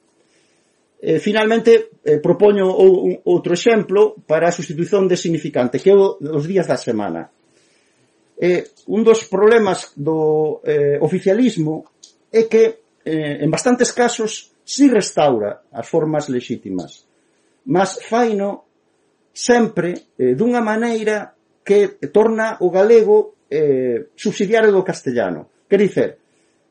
[1.03, 6.17] E, finalmente, eh, propoño un, outro exemplo para a sustitución de significante, que é o
[6.17, 7.29] dos días da semana.
[8.41, 11.85] Eh, un dos problemas do eh, oficialismo
[12.33, 17.12] é que eh, en bastantes casos si restaura as formas lexítimas
[17.67, 18.65] mas faino
[19.33, 21.35] sempre eh, dunha maneira
[21.65, 25.65] que torna o galego eh, subsidiario do castellano.
[25.69, 26.11] Quer dicer,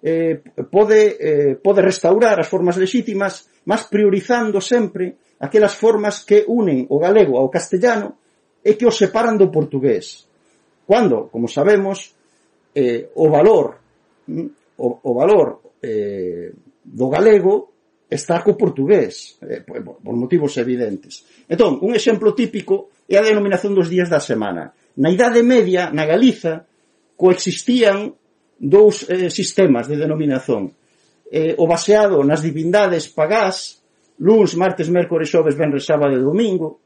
[0.04, 6.86] eh, pode, eh, pode restaurar as formas legítimas, mas priorizando sempre aquelas formas que unen
[6.90, 8.18] o galego ao castellano
[8.62, 10.30] e que o separan do portugués.
[10.86, 12.14] Cuando, como sabemos,
[12.76, 13.80] eh, o valor,
[14.28, 16.54] mm, o, o valor eh,
[16.86, 17.81] do galego
[18.12, 21.24] está co portugués, eh, por motivos evidentes.
[21.48, 24.76] Entón, un exemplo típico é a denominación dos días da semana.
[25.00, 26.68] Na Idade Media, na Galiza,
[27.16, 28.12] coexistían
[28.60, 30.76] dous eh, sistemas de denominación.
[31.32, 33.80] Eh, o baseado nas divindades pagás,
[34.20, 36.84] luns, martes, mércores, xoves, venres, sábado e domingo,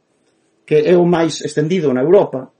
[0.62, 2.54] que é o máis extendido na Europa,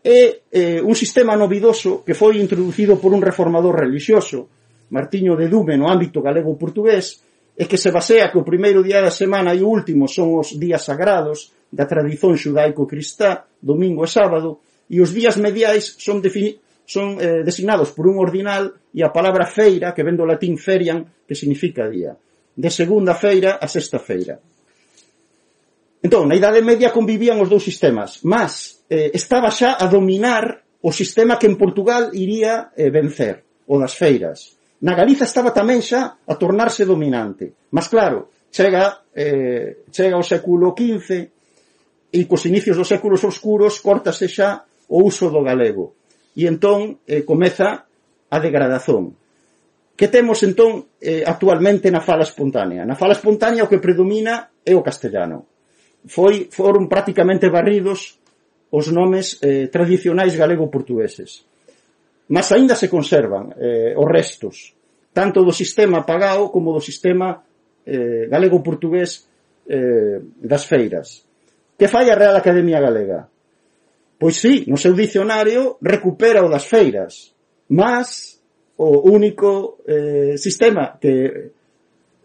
[0.00, 4.48] é eh, un sistema novidoso que foi introducido por un reformador religioso,
[4.88, 7.27] Martiño de Dume, no ámbito galego-portugués,
[7.58, 10.54] e que se basea que o primeiro día da semana e o último son os
[10.54, 16.54] días sagrados da tradición xudaico-cristá, domingo e sábado, e os días mediais son, defini
[16.86, 21.26] son eh, designados por un ordinal e a palabra feira, que ven do latín ferian,
[21.26, 22.14] que significa día.
[22.54, 24.38] De segunda feira a sexta feira.
[25.98, 30.94] Entón, na Idade Media convivían os dous sistemas, mas eh, estaba xa a dominar o
[30.94, 36.22] sistema que en Portugal iría eh, vencer, o das feiras na Galiza estaba tamén xa
[36.22, 37.68] a tornarse dominante.
[37.74, 41.08] Mas claro, chega, eh, chega o século XV
[42.14, 45.98] e cos inicios dos séculos oscuros cortase xa o uso do galego.
[46.38, 47.90] E entón eh, comeza
[48.30, 49.18] a degradación.
[49.98, 52.86] Que temos entón eh, actualmente na fala espontánea?
[52.86, 55.50] Na fala espontánea o que predomina é o castellano.
[56.06, 58.22] Foi, foron prácticamente barridos
[58.70, 61.47] os nomes eh, tradicionais galego-portugueses.
[62.28, 64.76] Mas aínda se conservan eh, os restos,
[65.12, 67.40] tanto do sistema pagao como do sistema
[67.88, 69.24] eh, galego-portugués
[69.68, 71.24] eh, das feiras.
[71.78, 73.28] Que fai a Real Academia Galega?
[74.18, 77.32] Pois sí, no seu dicionario recupera o das feiras,
[77.70, 78.38] mas
[78.76, 81.50] o único eh, sistema que,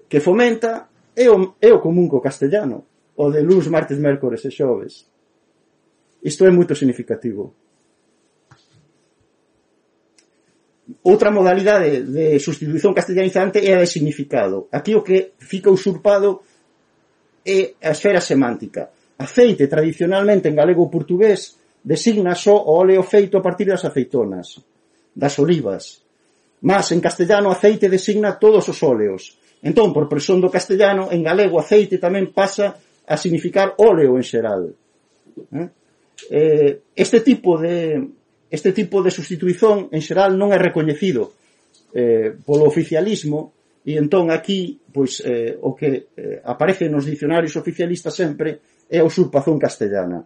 [0.10, 2.86] que fomenta é o, é o común co castellano,
[3.16, 5.06] o de luz, martes, mércores e xoves.
[6.24, 7.54] Isto é moito significativo.
[10.84, 14.68] Outra modalidade de substitución castellanizante é a de significado.
[14.68, 16.44] Aquí o que fica usurpado
[17.44, 18.92] é a esfera semántica.
[19.16, 24.60] Aceite, tradicionalmente, en galego portugués, designa só o óleo feito a partir das aceitonas,
[25.16, 26.04] das olivas.
[26.68, 29.40] Mas, en castellano, aceite designa todos os óleos.
[29.64, 32.76] Entón, por presión do castellano, en galego, aceite tamén pasa
[33.08, 34.76] a significar óleo en xeral.
[35.56, 35.70] Eh?
[36.28, 38.04] eh este tipo de,
[38.54, 41.34] este tipo de sustituición en xeral non é recoñecido
[41.90, 43.50] eh, polo oficialismo
[43.82, 49.10] e entón aquí pois eh, o que eh, aparece nos dicionarios oficialistas sempre é a
[49.10, 50.22] usurpación castellana.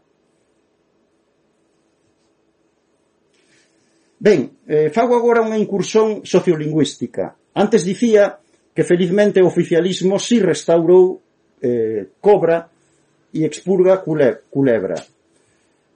[4.19, 7.31] Ben, eh, fago agora unha incursión sociolingüística.
[7.55, 8.43] Antes dicía
[8.75, 11.23] que felizmente o oficialismo si restaurou
[11.63, 12.67] eh, cobra
[13.31, 14.99] e expurga cule, culebra.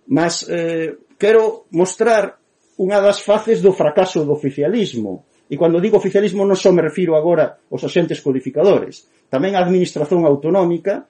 [0.07, 2.41] Mas eh, quero mostrar
[2.81, 5.29] unha das faces do fracaso do oficialismo.
[5.45, 10.25] E cando digo oficialismo non só me refiro agora aos axentes codificadores, tamén a administración
[10.25, 11.05] autonómica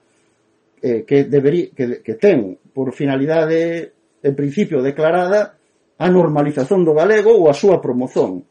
[0.84, 5.56] eh, que, deberí, que, que ten por finalidade en principio declarada
[5.96, 8.44] a normalización do galego ou a súa promoción.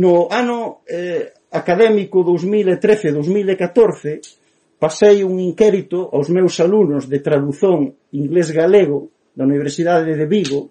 [0.00, 9.48] No ano eh, académico 2013-2014 pasei un inquérito aos meus alumnos de traducción inglés-galego da
[9.48, 10.68] Universidade de Vigo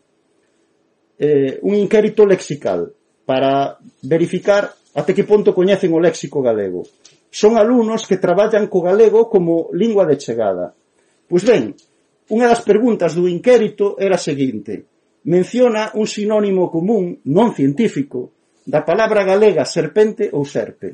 [1.17, 2.93] eh, un inquérito lexical
[3.25, 6.85] para verificar até que ponto coñecen o léxico galego.
[7.33, 10.69] Son alumnos que traballan co galego como lingua de chegada.
[11.25, 11.73] Pois ben,
[12.29, 14.85] unha das preguntas do inquérito era a seguinte.
[15.25, 18.37] Menciona un sinónimo común, non científico,
[18.69, 20.93] da palabra galega serpente ou serpe.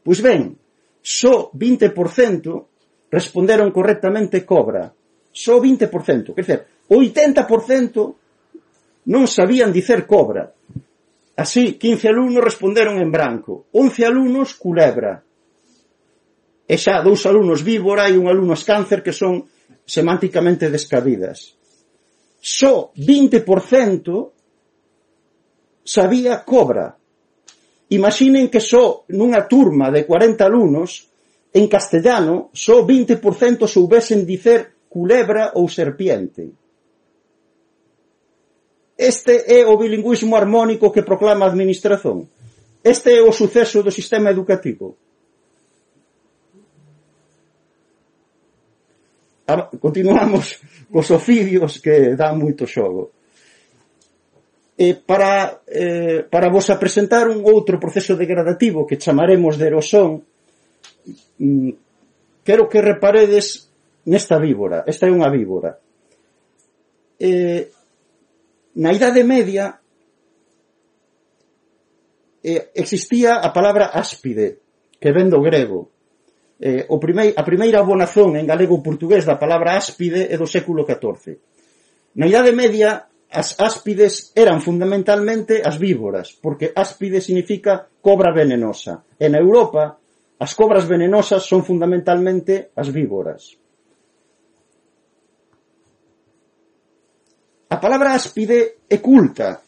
[0.00, 0.56] Pois ben,
[1.04, 4.88] só 20% responderon correctamente cobra,
[5.34, 6.32] só 20%.
[6.32, 8.14] Quer dizer, 80%
[9.10, 10.54] non sabían dicer cobra.
[11.34, 15.26] Así, 15 alumnos responderon en branco, 11 alumnos culebra.
[16.64, 19.44] E xa dous alumnos víbora e un alumno escáncer que son
[19.84, 21.58] semánticamente descabidas.
[22.40, 24.30] Só 20%
[25.82, 26.96] sabía cobra.
[27.90, 31.10] Imaginen que só nunha turma de 40 alumnos,
[31.52, 36.54] en castellano, só 20% soubesen dicer culebra ou serpiente.
[38.94, 42.30] Este é o bilingüismo armónico que proclama a administración.
[42.78, 44.94] Este é o suceso do sistema educativo.
[49.82, 50.62] Continuamos
[50.94, 53.10] cos oficios que dan moito xogo.
[54.78, 60.22] E para, eh, para vos apresentar un outro proceso degradativo que chamaremos de erosón,
[61.42, 61.70] mm,
[62.46, 63.63] quero que reparedes
[64.06, 64.84] nesta víbora.
[64.86, 65.80] Esta é unha víbora.
[67.20, 67.70] Eh,
[68.76, 69.78] na Idade Media
[72.42, 74.60] eh, existía a palabra áspide,
[75.00, 75.88] que ven do grego.
[76.60, 81.40] Eh, o primei, a primeira abonazón en galego-portugués da palabra áspide é do século XIV.
[82.20, 89.02] Na Idade Media, as áspides eran fundamentalmente as víboras, porque áspide significa cobra venenosa.
[89.18, 89.98] En Europa,
[90.38, 93.58] as cobras venenosas son fundamentalmente as víboras.
[97.74, 99.58] A palabra áspide é culta.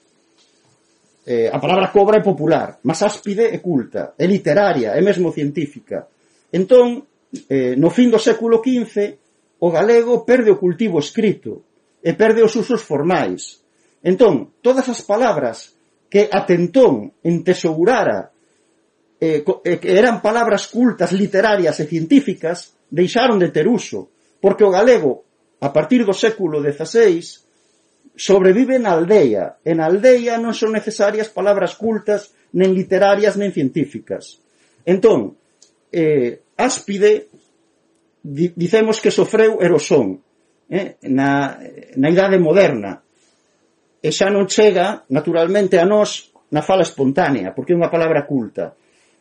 [1.26, 6.06] Eh, a palabra cobra é popular, mas áspide é culta, é literaria, é mesmo científica.
[6.54, 7.02] Entón,
[7.50, 9.18] eh, no fin do século XV,
[9.58, 11.66] o galego perde o cultivo escrito
[11.98, 13.58] e perde os usos formais.
[14.06, 15.74] Entón, todas as palabras
[16.06, 18.30] que atentón entesourara
[19.18, 24.70] eh, eh, que eran palabras cultas, literarias e científicas, deixaron de ter uso, porque o
[24.70, 25.26] galego,
[25.58, 27.45] a partir do século XVI,
[28.16, 34.40] sobrevive na aldea, En aldeia aldea non son necesarias palabras cultas, nen literarias, nen científicas.
[34.88, 35.36] Entón,
[35.92, 37.28] eh, Áspide
[38.24, 40.24] di, dicemos que sofreu erosón
[40.72, 41.60] eh, na,
[42.00, 43.04] na idade moderna
[44.00, 48.72] e xa non chega naturalmente a nós na fala espontánea, porque é unha palabra culta.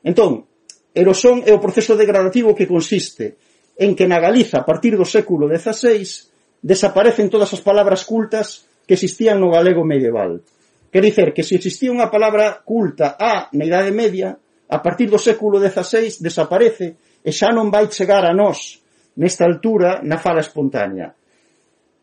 [0.06, 0.48] Entón,
[0.96, 3.36] erosón é o proceso degradativo que consiste
[3.76, 6.32] en que na Galiza, a partir do século XVI,
[6.64, 10.42] desaparecen todas as palabras cultas que existían no galego medieval.
[10.94, 14.38] Quer dicer que se existía unha palabra culta A na Idade Media,
[14.72, 18.80] a partir do século XVI desaparece e xa non vai chegar a nós
[19.18, 21.12] nesta altura na fala espontánea.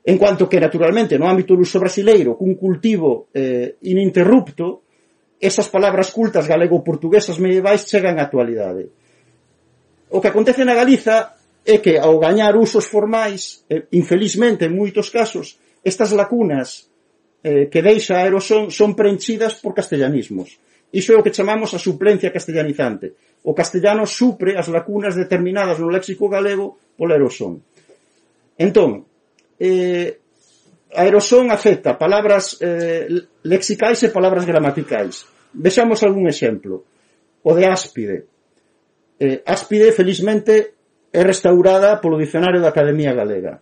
[0.02, 4.82] En cuanto que, naturalmente, no ámbito luso brasileiro, cun cultivo eh, ininterrupto,
[5.38, 8.90] esas palabras cultas galego-portuguesas medievais chegan á actualidade.
[10.10, 15.06] O que acontece na Galiza é que, ao gañar usos formais, eh, infelizmente, en moitos
[15.14, 16.88] casos, estas lacunas
[17.42, 20.58] eh, que deixa a Aerosón son preenchidas por castellanismos.
[20.94, 23.40] Iso é o que chamamos a suplencia castellanizante.
[23.42, 27.58] O castellano supre as lacunas determinadas no léxico galego pola Aerosón.
[28.54, 29.02] Entón,
[29.58, 30.22] eh,
[30.94, 33.10] Aerosón afecta palabras eh,
[33.42, 35.26] lexicais e palabras gramaticais.
[35.50, 36.86] Vexamos algún exemplo.
[37.42, 38.18] O de áspide.
[39.18, 40.78] Eh, áspide, felizmente,
[41.10, 43.58] é restaurada polo Dicionario da Academia Galega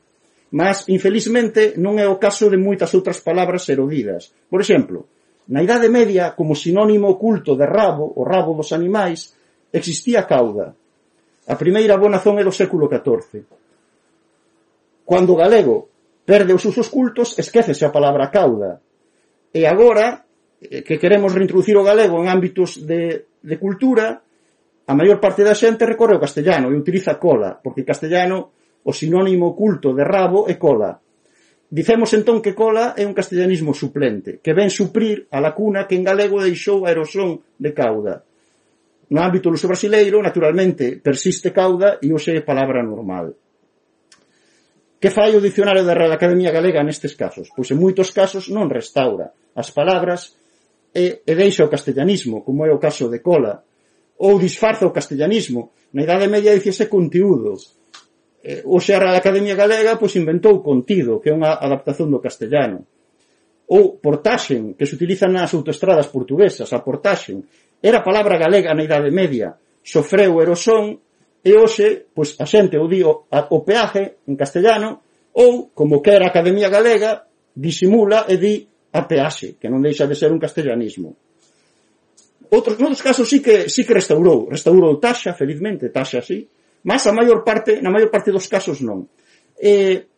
[0.51, 4.34] Mas, infelizmente, non é o caso de moitas outras palabras erudidas.
[4.51, 5.07] Por exemplo,
[5.51, 9.34] na Idade Media, como sinónimo oculto de rabo, o rabo dos animais,
[9.70, 10.74] existía cauda.
[11.46, 13.46] A primeira bonazón é do século XIV.
[15.07, 15.90] Cando o galego
[16.26, 18.82] perde os usos cultos, esquecese a palabra cauda.
[19.55, 20.26] E agora,
[20.62, 24.22] eh, que queremos reintroducir o galego en ámbitos de, de cultura,
[24.86, 29.53] a maior parte da xente recorre ao castellano e utiliza cola, porque castellano O sinónimo
[29.53, 31.01] oculto de rabo é cola.
[31.70, 36.03] Dicemos entón que cola é un castellanismo suplente, que ven suprir a lacuna que en
[36.03, 38.26] galego deixou a erosón de cauda.
[39.11, 43.35] No ámbito luso brasileiro, naturalmente, persiste cauda e hoxe é palabra normal.
[45.01, 47.49] Que fai o dicionario da Real Academia Galega nestes casos?
[47.55, 50.37] Pois en moitos casos non restaura as palabras
[50.93, 53.64] e, e deixa o castellanismo, como é o caso de cola,
[54.20, 55.72] ou disfarza o castellanismo.
[55.95, 57.80] Na Idade Media dicese conteúdos,
[58.43, 62.88] eh, hoxe a Real Academia Galega pois inventou contido, que é unha adaptación do castellano.
[63.70, 67.45] Ou portaxen, que se utiliza nas autoestradas portuguesas, a portaxen.
[67.78, 70.99] Era palabra galega na Idade Media, sofreu erosón
[71.45, 75.01] e hoxe, pois a xente o di o, a, o peaje en castellano
[75.32, 77.24] ou, como que era a Academia Galega,
[77.55, 81.14] disimula e di a peaxe, que non deixa de ser un castellanismo.
[82.51, 86.51] Outros, noutros casos sí que, sí que restaurou, restaurou taxa, felizmente, taxa sí,
[86.85, 89.05] Mas a maior parte, na maior parte dos casos non.
[89.61, 90.09] Eh,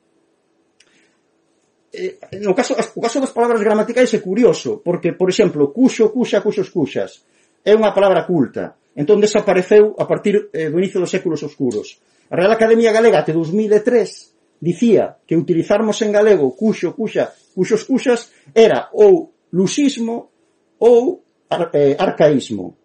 [1.93, 6.41] eh, no caso, o caso das palabras gramaticais é curioso, porque, por exemplo, cuxo, cuxa,
[6.41, 7.27] cuxos, cuxas,
[7.63, 8.79] é unha palabra culta.
[8.95, 11.99] Entón desapareceu a partir eh, do inicio dos séculos oscuros.
[12.31, 18.31] A Real Academia Galega até 2003 dicía que utilizarmos en galego cuxo, cuxa, cuxos, cuxas
[18.55, 20.31] era ou luxismo
[20.79, 22.77] ou ar, eh, arcaísmo.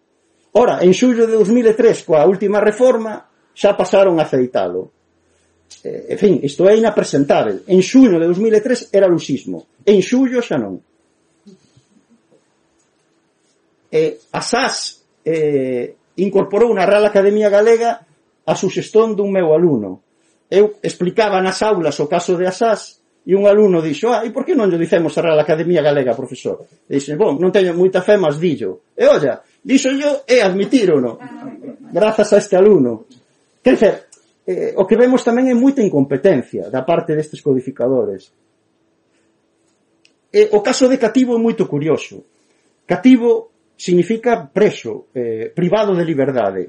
[0.52, 3.27] Ora, en xullo de 2003, coa última reforma,
[3.58, 4.94] xa pasaron a aceitalo.
[5.82, 7.66] Eh, en fin, isto é inapresentável.
[7.66, 9.82] En xuño de 2003 era luxismo.
[9.82, 10.78] En xullo xa non.
[13.90, 17.98] Eh, a SAS eh, incorporou na Real Academia Galega
[18.46, 20.06] a suxestón dun meu aluno.
[20.46, 24.46] Eu explicaba nas aulas o caso de Asás e un aluno dixo, ah, e por
[24.46, 26.64] que non lle dicemos a Real Academia Galega, profesor?
[26.88, 28.88] E dixen, bon, non teño moita fe, mas dillo.
[28.96, 31.20] E olla, dixo yo e admitírono,
[31.92, 33.04] grazas a este aluno.
[33.62, 33.94] Quer dizer,
[34.48, 38.32] eh, o que vemos tamén é moita incompetencia da parte destes codificadores.
[40.32, 42.24] Eh, o caso de cativo é moito curioso.
[42.88, 46.64] Cativo significa preso, eh, privado de liberdade.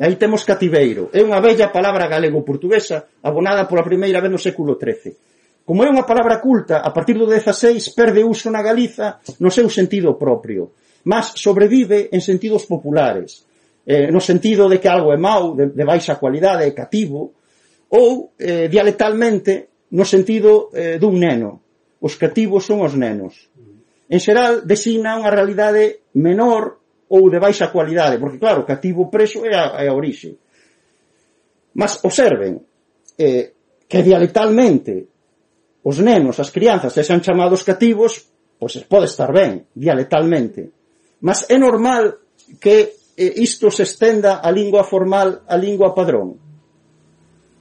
[0.00, 1.12] Aí temos cativeiro.
[1.12, 5.66] É unha bella palabra galego-portuguesa abonada pola primeira vez no século XIII.
[5.66, 9.68] Como é unha palabra culta, a partir do 16 perde uso na Galiza no seu
[9.68, 10.72] sentido propio,
[11.04, 13.49] mas sobrevive en sentidos populares
[13.86, 17.32] eh, no sentido de que algo é mau, de, de baixa cualidade, é cativo,
[17.90, 21.60] ou eh, dialectalmente no sentido eh, dun neno.
[22.00, 23.50] Os cativos son os nenos.
[24.10, 29.54] En xeral, designa unha realidade menor ou de baixa cualidade, porque claro, cativo preso é
[29.54, 30.38] a, é a orixe.
[31.74, 32.62] Mas observen
[33.18, 33.52] eh,
[33.90, 35.10] que dialectalmente
[35.82, 40.70] os nenos, as crianzas, se sean chamados cativos, pois pode estar ben, dialectalmente.
[41.26, 42.22] Mas é normal
[42.62, 46.40] que isto se estenda a lingua formal a lingua padrón?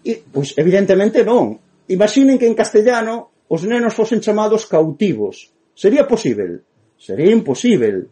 [0.06, 1.60] E, pois evidentemente non.
[1.92, 5.52] Imaginen que en castellano os nenos fosen chamados cautivos.
[5.76, 6.64] Sería posible?
[6.96, 8.08] Sería imposible.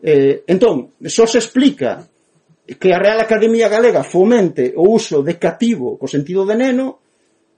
[0.00, 2.06] Eh, entón, só se explica
[2.78, 6.98] que a Real Academia Galega fomente o uso de cativo co sentido de neno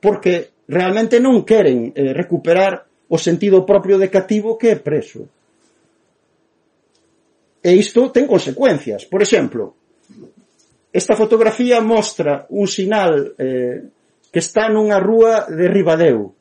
[0.03, 5.25] porque realmente non queren eh, recuperar o sentido propio de cativo que é preso.
[7.69, 9.05] E isto ten consecuencias.
[9.05, 9.77] Por exemplo,
[10.89, 13.85] esta fotografía mostra un sinal eh,
[14.33, 16.33] que está nunha rúa de Ribadeu.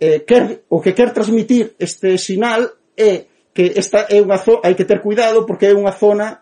[0.00, 2.64] Eh, quer, o que quer transmitir este sinal
[2.96, 6.40] é que esta é unha zona, hai que ter cuidado porque é unha zona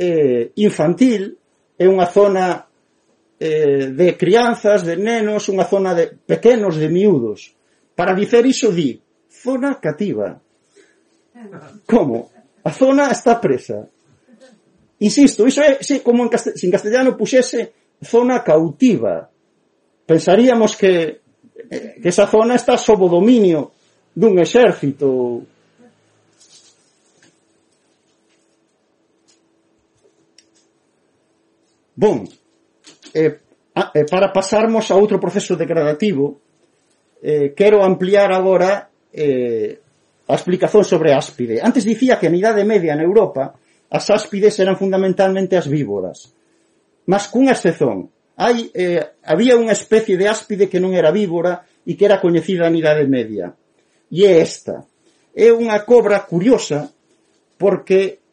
[0.00, 1.36] eh, infantil,
[1.76, 2.64] é unha zona
[3.36, 7.52] eh, de crianzas, de nenos, unha zona de pequenos, de miúdos.
[7.92, 8.96] Para dicer iso di,
[9.28, 10.40] zona cativa.
[11.36, 12.32] Eh, Como?
[12.64, 13.88] A zona está presa.
[15.00, 19.28] Insisto, iso é se, como en castellano, se en castellano puxese zona cautiva.
[20.06, 21.20] Pensaríamos que,
[22.00, 23.72] que esa zona está sob o dominio
[24.16, 25.44] dun exército.
[31.94, 32.24] Bon,
[33.14, 33.38] eh,
[33.94, 36.40] eh, para pasarmos a outro proceso degradativo,
[37.22, 39.83] eh, quero ampliar agora eh,
[40.26, 41.60] a explicación sobre a áspide.
[41.60, 43.54] Antes dicía que na Idade Media na Europa
[43.92, 46.32] as áspides eran fundamentalmente as víboras.
[47.06, 48.08] Mas cunha excepción.
[48.34, 52.66] Hai, eh, había unha especie de áspide que non era víbora e que era coñecida
[52.66, 53.52] na Idade Media.
[54.08, 54.88] E é esta.
[55.36, 56.88] É unha cobra curiosa
[57.60, 58.24] porque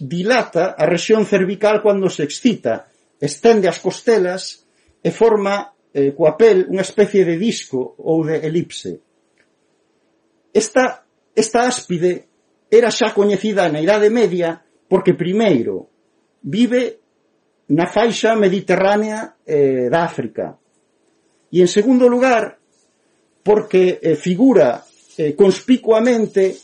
[0.00, 2.88] dilata a rexión cervical cando se excita,
[3.20, 4.64] estende as costelas
[5.04, 8.96] e forma eh, coa pel unha especie de disco ou de elipse.
[10.50, 11.04] Esta
[11.34, 12.26] Esta áspide
[12.70, 15.90] era xa coñecida na Idade Media porque primeiro
[16.42, 16.98] vive
[17.70, 20.58] na faixa mediterránea eh, da África.
[21.50, 22.58] E en segundo lugar,
[23.42, 24.82] porque eh, figura
[25.18, 26.58] eh, conspicuamente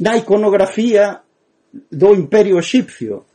[0.00, 1.22] na iconografía
[1.72, 3.26] do Imperio Egipcio.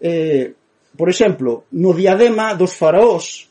[0.00, 0.52] Eh,
[0.96, 3.48] por exemplo, no diadema dos faraós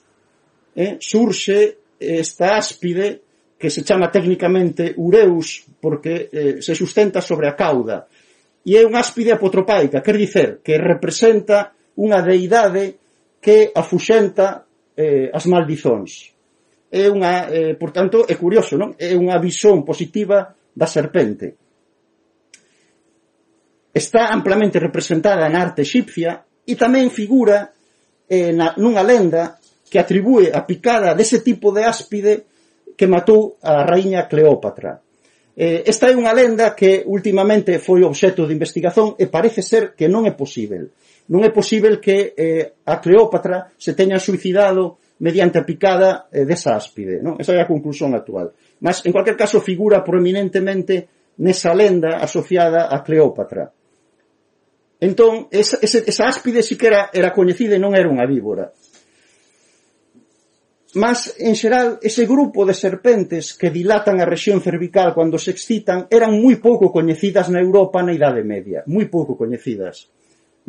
[0.76, 3.23] eh, surxe esta áspide
[3.64, 8.12] que se chama técnicamente ureus porque eh, se sustenta sobre a cauda
[8.68, 13.00] e é unha áspide apotropaica, quer dicer, que representa unha deidade
[13.40, 14.68] que afuxenta
[15.00, 16.36] eh, as maldizóns.
[16.92, 19.00] É unha, eh, por tanto, é curioso, non?
[19.00, 21.56] É unha visión positiva da serpente.
[23.96, 27.72] Está amplamente representada na arte egipcia e tamén figura
[28.28, 29.56] eh, na, nunha lenda
[29.88, 32.53] que atribúe a picada dese tipo de áspide
[32.96, 35.02] que matou a raíña Cleópatra.
[35.54, 40.10] Eh, esta é unha lenda que últimamente foi obxeto de investigación e parece ser que
[40.10, 40.98] non é posible.
[41.30, 46.74] Non é posible que eh, a Cleópatra se teña suicidado mediante a picada eh, desa
[46.74, 47.22] áspide.
[47.22, 47.38] Non?
[47.38, 48.52] Esa é a conclusión actual.
[48.82, 53.70] Mas, en cualquier caso, figura prominentemente nesa lenda asociada a Cleópatra.
[55.00, 58.74] Entón, esa, esa áspide siquera era coñecida e non era unha víbora.
[60.94, 66.06] Mas, en xeral, ese grupo de serpentes que dilatan a rexión cervical cando se excitan
[66.14, 70.06] eran moi pouco coñecidas na Europa na Idade Media, moi pouco coñecidas.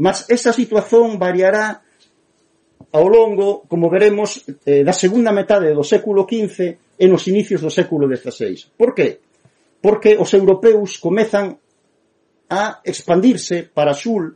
[0.00, 1.84] Mas esa situación variará
[2.94, 7.68] ao longo, como veremos, eh, da segunda metade do século XV e nos inicios do
[7.68, 8.72] século XVI.
[8.80, 9.20] Por que?
[9.84, 11.52] Porque os europeus comezan
[12.48, 14.32] a expandirse para sul,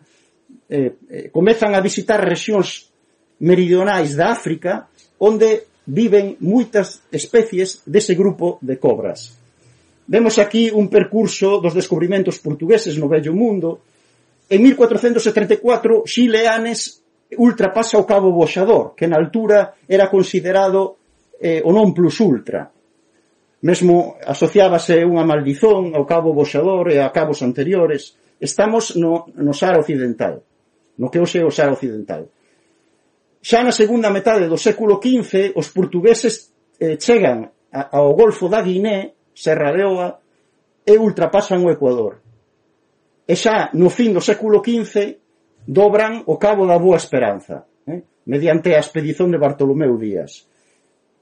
[0.69, 2.93] eh, eh, comezan a visitar rexións
[3.41, 9.33] meridionais da África, onde viven moitas especies dese grupo de cobras.
[10.05, 13.81] Vemos aquí un percurso dos descubrimentos portugueses no Vello Mundo.
[14.49, 17.01] En 1434, Xileanes
[17.37, 21.01] ultrapasa o Cabo Boxador, que na altura era considerado
[21.41, 22.69] eh, o non plus ultra.
[23.65, 28.17] Mesmo asociábase unha maldizón ao Cabo Boxador e a cabos anteriores.
[28.41, 30.45] Estamos no, no Sara Occidental,
[31.01, 32.29] no que hoxe é o Sara Occidental.
[33.49, 39.17] Xa na segunda metade do século XV, os portugueses eh, chegan ao Golfo da Guiné,
[39.33, 40.21] Serra Leoa,
[40.85, 42.21] e ultrapasan o Ecuador.
[43.25, 48.05] E xa no fin do século XV dobran o Cabo da Boa Esperanza, eh?
[48.29, 50.45] mediante a expedición de Bartolomeu Díaz.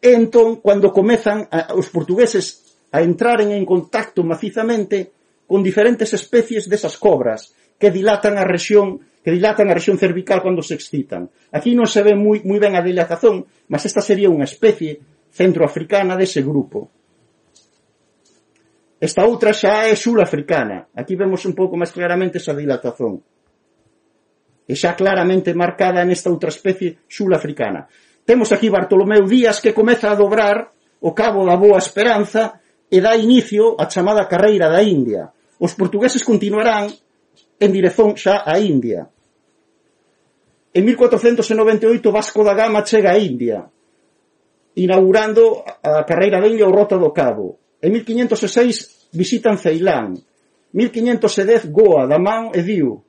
[0.02, 5.14] E entón, cando comezan a, os portugueses a entraren en contacto macizamente
[5.46, 10.62] con diferentes especies desas cobras, que dilatan a rexión que dilatan a rexión cervical cando
[10.62, 11.26] se excitan.
[11.50, 15.02] Aquí non se ve moi, moi ben a dilatación, mas esta sería unha especie
[15.34, 16.94] centroafricana dese grupo.
[19.02, 20.88] Esta outra xa é sulafricana.
[20.94, 23.18] Aquí vemos un pouco máis claramente esa dilatación.
[24.62, 27.90] E xa claramente marcada nesta outra especie sulafricana.
[28.22, 30.70] Temos aquí Bartolomeu Díaz que comeza a dobrar
[31.02, 35.34] o cabo da Boa Esperanza e dá inicio á chamada carreira da India.
[35.58, 36.88] Os portugueses continuarán
[37.60, 39.08] en dirección xa a India.
[40.76, 43.64] En 1498 Vasco da Gama chega a India,
[44.76, 47.56] inaugurando a carreira de India ou Rota do Cabo.
[47.80, 50.20] En 1506 visitan Ceilán.
[50.76, 53.00] 1510 Goa, Damán e Diu.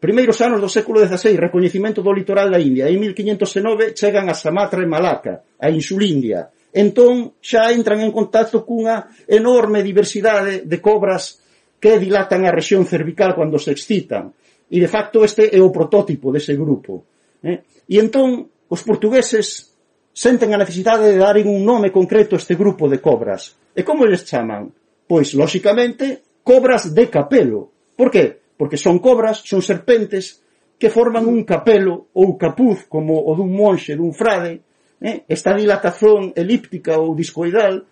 [0.00, 2.88] Primeiros anos do século XVI, recoñecimento do litoral da India.
[2.88, 6.48] En 1509 chegan a Samatra e Malaca, a Insulindia.
[6.72, 11.42] Entón xa entran en contacto cunha enorme diversidade de cobras
[11.78, 14.34] que dilatan a rexión cervical cando se excitan.
[14.68, 17.06] E, de facto, este é o protótipo dese grupo.
[17.40, 17.64] Eh?
[17.88, 19.72] E entón, os portugueses
[20.12, 23.56] senten a necesidade de dar un nome concreto a este grupo de cobras.
[23.72, 24.68] E como les chaman?
[25.06, 27.72] Pois, lóxicamente, cobras de capelo.
[27.96, 28.42] Por qué?
[28.58, 30.42] Porque son cobras, son serpentes,
[30.78, 34.62] que forman un capelo ou capuz, como o dun monxe, dun frade,
[35.02, 35.26] eh?
[35.26, 37.86] esta dilatación elíptica ou discoidal,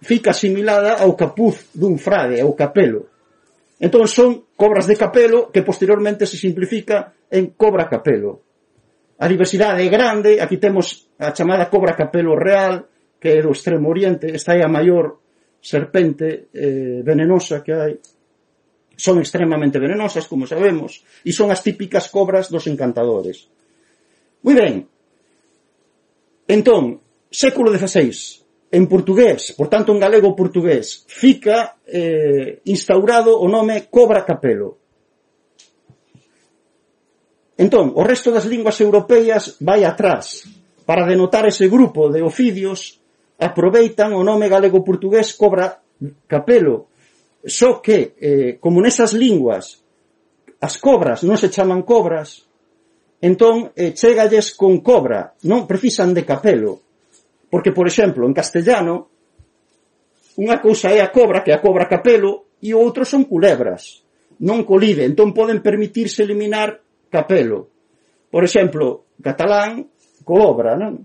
[0.00, 3.08] fica asimilada ao capuz dun frade, ao capelo.
[3.80, 8.44] Entón son cobras de capelo que posteriormente se simplifica en cobra capelo.
[9.20, 12.88] A diversidade é grande, aquí temos a chamada cobra capelo real,
[13.20, 15.20] que é do extremo oriente, esta é a maior
[15.60, 17.94] serpente eh, venenosa que hai.
[19.00, 23.48] Son extremamente venenosas, como sabemos, e son as típicas cobras dos encantadores.
[24.44, 24.84] Moi ben,
[26.48, 27.00] entón,
[27.32, 28.39] século XVI,
[28.70, 34.78] en portugués, por tanto en galego portugués, fica eh, instaurado o nome Cobra Capelo.
[37.58, 40.46] Entón, o resto das linguas europeas vai atrás.
[40.86, 43.02] Para denotar ese grupo de ofidios,
[43.36, 45.82] aproveitan o nome galego-portugués Cobra
[46.30, 46.88] Capelo.
[47.44, 49.82] Só que, eh, como nesas linguas,
[50.60, 52.46] as cobras non se chaman cobras,
[53.18, 56.89] entón eh, chegalles con cobra, non precisan de capelo
[57.50, 59.10] Porque, por exemplo, en castellano,
[60.38, 64.06] unha cousa é a cobra, que é a cobra capelo, e outro son culebras.
[64.40, 66.80] Non colide, entón poden permitirse eliminar
[67.10, 67.68] capelo.
[68.30, 69.90] Por exemplo, catalán,
[70.22, 71.02] cobra, non?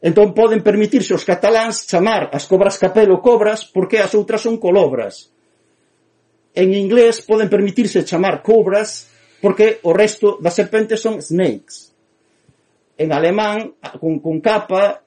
[0.00, 5.28] Entón poden permitirse os cataláns chamar as cobras capelo cobras porque as outras son colobras.
[6.56, 9.12] En inglés poden permitirse chamar cobras
[9.44, 11.92] porque o resto das serpentes son snakes.
[12.96, 15.04] En alemán, con, con capa,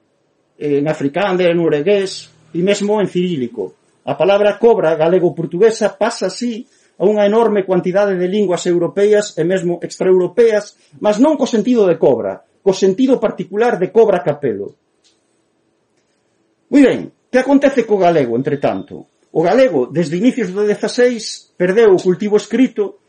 [0.58, 3.74] Eh, en africán, en uregués e mesmo en cirílico.
[4.06, 9.82] A palabra cobra galego-portuguesa pasa así a unha enorme cuantidade de linguas europeas e mesmo
[9.82, 14.78] extraeuropeas, mas non co sentido de cobra, co sentido particular de cobra capelo.
[16.70, 19.10] Moi ben, que acontece co galego, entre tanto?
[19.34, 23.02] O galego, desde inicios do 16, perdeu o cultivo escrito,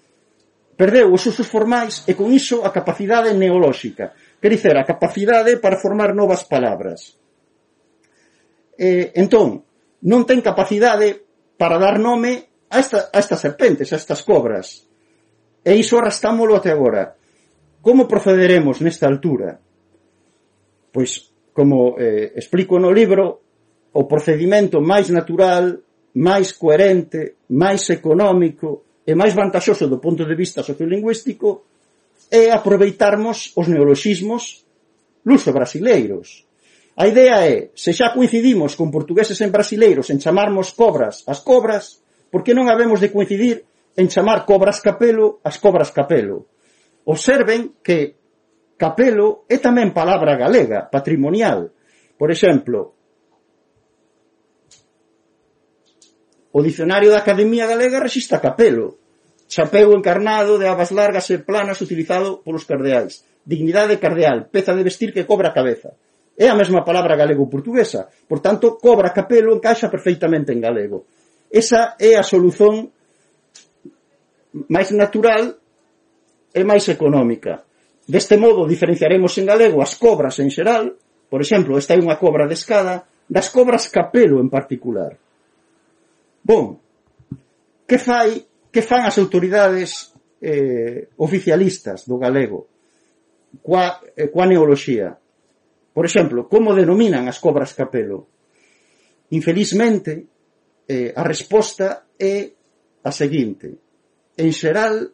[0.73, 5.77] perdeu os usos formais e con iso a capacidade neolóxica, quer dizer, a capacidade para
[5.77, 7.21] formar novas palabras
[8.77, 9.63] eh, entón,
[10.05, 14.85] non ten capacidade para dar nome a, esta, a estas serpentes, a estas cobras.
[15.65, 17.17] E iso arrastámolo até agora.
[17.81, 19.57] Como procederemos nesta altura?
[20.91, 23.41] Pois, como eh, explico no libro,
[23.95, 25.79] o procedimento máis natural,
[26.19, 31.63] máis coherente, máis económico e máis vantaxoso do punto de vista sociolingüístico
[32.31, 34.65] é aproveitarmos os neoloxismos
[35.23, 36.45] luso-brasileiros.
[36.95, 41.99] A idea é, se xa coincidimos con portugueses en brasileiros en chamarmos cobras as cobras,
[42.31, 43.67] por que non habemos de coincidir
[43.99, 46.47] en chamar cobras capelo as cobras capelo?
[47.03, 48.15] Observen que
[48.79, 51.75] capelo é tamén palabra galega, patrimonial.
[52.15, 52.95] Por exemplo,
[56.55, 59.03] o dicionario da Academia Galega resista capelo,
[59.51, 65.11] chapeu encarnado de abas largas e planas utilizado polos cardeais, dignidade cardeal, peza de vestir
[65.11, 65.99] que cobra a cabeza.
[66.35, 68.11] É a mesma palabra galego-portuguesa.
[68.27, 71.07] Por tanto, cobra capelo encaixa perfeitamente en galego.
[71.47, 72.91] Esa é a solución
[74.67, 75.55] máis natural
[76.51, 77.63] e máis económica.
[78.07, 80.95] Deste modo, diferenciaremos en galego as cobras en xeral,
[81.31, 85.17] por exemplo, esta é unha cobra de escada, das cobras capelo en particular.
[86.43, 86.77] Bon,
[87.87, 90.11] que fai que fan as autoridades
[90.43, 92.67] eh, oficialistas do galego
[93.63, 95.17] coa, eh, coa neoloxía?
[95.95, 98.27] Por exemplo, como denominan as cobras capelo?
[99.31, 100.27] Infelizmente,
[100.91, 102.51] eh, a resposta é
[102.99, 103.79] a seguinte.
[104.35, 105.07] En xeral,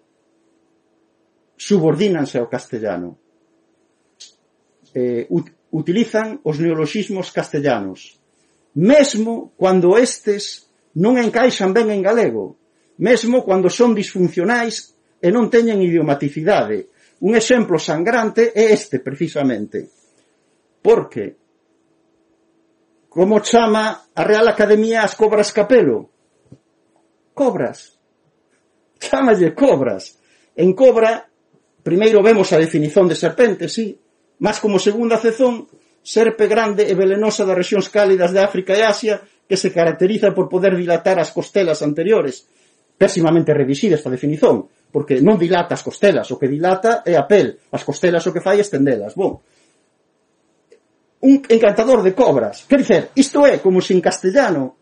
[1.53, 3.21] subordínanse ao castellano.
[4.97, 8.17] Eh, ut utilizan os neoloxismos castellanos,
[8.73, 10.65] mesmo cando estes
[10.97, 12.57] non encaixan ben en galego,
[12.97, 16.89] mesmo cando son disfuncionais e non teñen idiomaticidade.
[17.21, 20.00] Un exemplo sangrante é este, precisamente.
[20.81, 21.37] Porque
[23.11, 26.09] como chama a Real Academia as cobras capelo?
[27.33, 27.99] Cobras.
[28.99, 30.15] Chámalle cobras.
[30.55, 31.27] En cobra,
[31.83, 33.99] primeiro vemos a definición de serpente, sí,
[34.39, 35.67] mas como segunda cezón,
[36.01, 40.47] serpe grande e velenosa das rexións cálidas de África e Asia, que se caracteriza por
[40.47, 42.47] poder dilatar as costelas anteriores.
[42.95, 47.59] Pésimamente revisida esta definición, porque non dilata as costelas, o que dilata é a pel,
[47.75, 49.19] as costelas o que fai é estendelas.
[49.19, 49.43] Bon,
[51.21, 52.65] un encantador de cobras.
[52.67, 54.75] Quer dizer, isto é como se en castellano,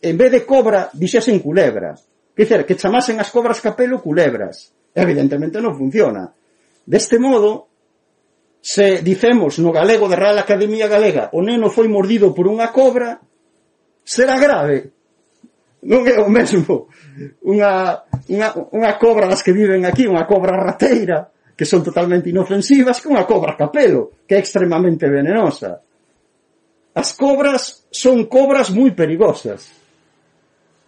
[0.00, 1.98] en vez de cobra, dixesen culebra.
[2.34, 4.72] Quer dizer, que chamasen as cobras capelo culebras.
[4.94, 6.30] Evidentemente non funciona.
[6.86, 7.70] Deste modo,
[8.60, 13.18] se dicemos no galego da Real Academia Galega o neno foi mordido por unha cobra,
[14.04, 14.92] será grave.
[15.80, 16.92] Non é o mesmo
[17.40, 23.04] unha, unha, unha cobra das que viven aquí, unha cobra rateira, que son totalmente inofensivas
[23.04, 25.84] que unha cobra capelo, que é extremamente venenosa.
[26.96, 29.68] As cobras son cobras moi perigosas.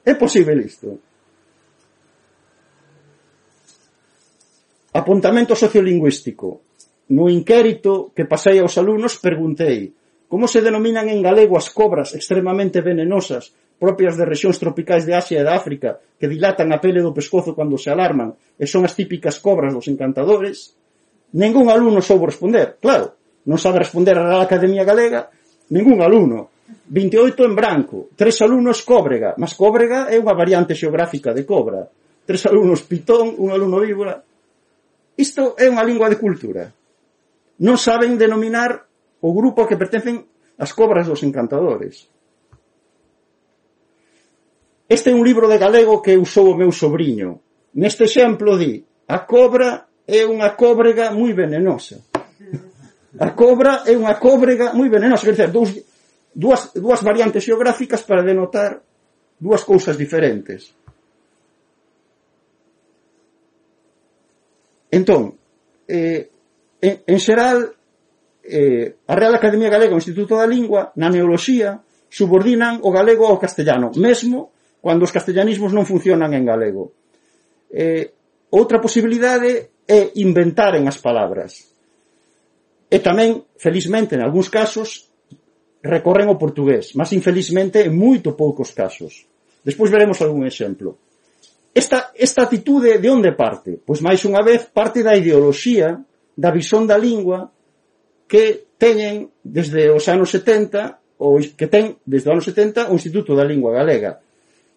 [0.01, 0.97] É posible isto.
[4.97, 6.65] Apuntamento sociolingüístico.
[7.13, 9.93] No inquérito que pasei aos alumnos preguntei
[10.25, 13.53] como se denominan en galego as cobras extremamente venenosas
[13.83, 17.51] propias de rexións tropicais de Asia e de África, que dilatan a pele do pescozo
[17.59, 20.79] cando se alarman, e son as típicas cobras dos encantadores,
[21.35, 23.19] ningún alumno soubo responder, claro,
[23.51, 25.27] non sabe responder a Real Academia Galega,
[25.75, 26.55] ningún alumno.
[26.95, 31.83] 28 en branco, tres alumnos cóbrega, mas cóbrega é unha variante xeográfica de cobra,
[32.23, 34.23] tres alumnos pitón, un alumno víbora.
[35.19, 36.71] Isto é unha lingua de cultura.
[37.67, 38.87] Non saben denominar
[39.19, 40.23] o grupo que pertencen
[40.55, 42.07] as cobras dos encantadores.
[44.89, 47.41] Este é un libro de galego que usou o meu sobrinho.
[47.75, 52.03] Neste exemplo di, a cobra é unha cóbrega moi venenosa.
[53.19, 55.73] A cobra é unha cóbrega moi venenosa, quer dizer, dous,
[56.35, 58.83] dúas, dúas variantes xeográficas para denotar
[59.41, 60.75] dúas cousas diferentes.
[64.93, 65.41] Entón,
[65.89, 66.29] eh,
[66.81, 67.73] en, en xeral,
[68.45, 71.81] eh, a Real Academia Galega, o Instituto da Lingua, na neoloxía,
[72.13, 74.52] subordinan o galego ao castellano, mesmo
[74.83, 76.91] cando os castellanismos non funcionan en galego.
[77.71, 78.11] Eh,
[78.51, 81.71] outra posibilidade é inventaren as palabras.
[82.91, 85.09] E tamén, felizmente, en algúns casos,
[85.81, 89.25] recorren ao portugués, mas infelizmente en moito poucos casos.
[89.63, 90.99] Despois veremos algún exemplo.
[91.73, 93.81] Esta, esta atitude de onde parte?
[93.81, 95.97] Pois máis unha vez parte da ideoloxía,
[96.37, 97.49] da visón da lingua
[98.29, 103.33] que teñen desde os anos 70 ou que ten desde os anos 70 o Instituto
[103.39, 104.21] da Lingua Galega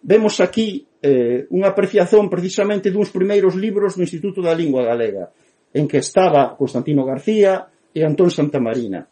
[0.06, 5.34] vemos aquí eh, unha apreciación precisamente duns primeiros libros do Instituto da Lingua Galega,
[5.74, 9.02] en que estaba Constantino García e Antón Santamarina.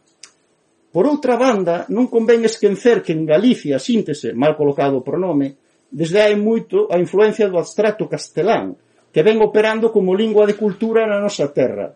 [0.94, 5.58] Por outra banda, non convén esquecer que en Galicia, síntese, mal colocado o pronome,
[5.90, 8.78] desde hai moito a influencia do abstracto castelán,
[9.10, 11.90] que ven operando como lingua de cultura na nosa terra.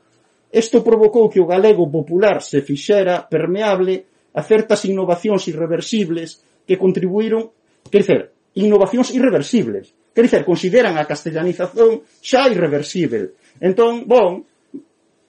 [0.50, 7.54] Isto provocou que o galego popular se fixera permeable a certas innovacións irreversibles que contribuíron,
[7.86, 8.22] quer dizer,
[8.58, 9.94] innovacións irreversibles.
[10.14, 13.38] Quer dizer, consideran a castellanización xa irreversible.
[13.62, 14.42] Entón, bon,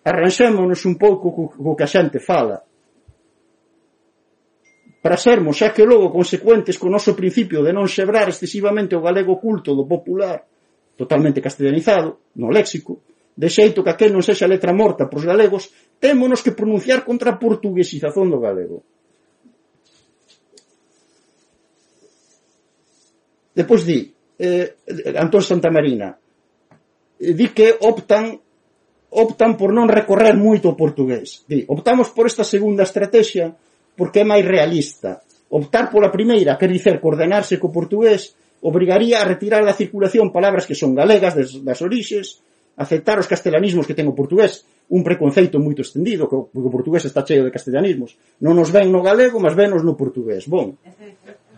[0.04, 2.66] arranxémonos un pouco co, co que a xente fala
[5.00, 9.40] para sermos, xa que logo, consecuentes co noso principio de non xebrar excesivamente o galego
[9.40, 10.44] culto do popular,
[11.00, 13.00] totalmente castellanizado, no léxico,
[13.32, 15.72] de xeito que aquel non sexa letra morta para os galegos,
[16.04, 18.84] témonos que pronunciar contra a portuguesización do galego.
[23.60, 24.08] Depois di,
[24.40, 24.80] eh,
[25.20, 28.40] Antón Santamarina, eh, di que optan
[29.10, 31.44] optan por non recorrer moito ao portugués.
[31.50, 33.52] Di, optamos por esta segunda estrategia
[33.98, 35.20] porque é máis realista.
[35.50, 40.78] Optar pola primeira, quer dicer, coordenarse co portugués, obrigaría a retirar da circulación palabras que
[40.78, 42.40] son galegas des, das orixes,
[42.78, 47.04] aceptar os castelanismos que ten o portugués, un preconceito moito extendido, que o, o portugués
[47.04, 48.14] está cheio de castelanismos.
[48.40, 50.46] Non nos ven no galego, mas venos no portugués.
[50.46, 50.78] Bon,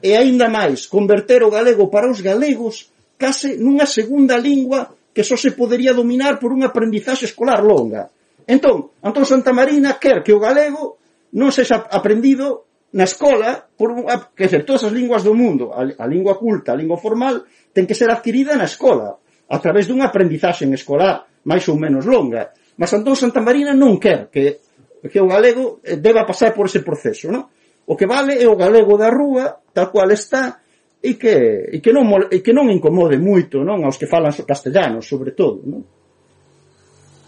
[0.02, 2.90] e aínda máis, converter o galego para os galegos
[3.22, 8.10] case nunha segunda lingua que só se podería dominar por unha aprendizaxe escolar longa.
[8.50, 10.98] Entón, Antón Santa Marina quer que o galego
[11.38, 15.86] non sexa aprendido na escola por unha, que ser, todas as linguas do mundo, a,
[15.86, 19.16] a lingua culta, a lingua formal, ten que ser adquirida na escola,
[19.48, 22.52] a través dunha aprendizaxe en escolar máis ou menos longa.
[22.76, 24.60] Mas Antón Santa Marina non quer que,
[25.08, 27.48] que o galego eh, deba pasar por ese proceso, non?
[27.92, 30.64] O que vale é o galego da rúa, tal cual está,
[31.04, 35.04] e que, e que, non, e que non incomode moito non aos que falan castellano,
[35.04, 35.60] sobre todo.
[35.68, 35.84] Non?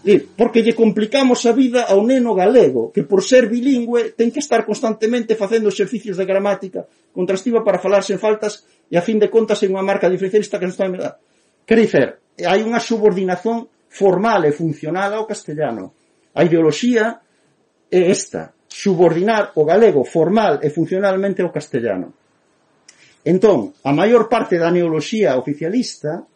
[0.08, 4.40] E porque lle complicamos a vida ao neno galego, que por ser bilingüe ten que
[4.40, 9.28] estar constantemente facendo exercicios de gramática contrastiva para falar sen faltas e a fin de
[9.28, 11.14] contas en unha marca diferencialista que non está en verdad.
[11.68, 15.92] Querifer, hai unha subordinación formal e funcional ao castellano.
[16.32, 17.20] A ideoloxía
[17.92, 22.10] é esta subordinar o galego formal e funcionalmente ao castellano.
[23.22, 26.26] Entón, a maior parte da neoloxía oficialista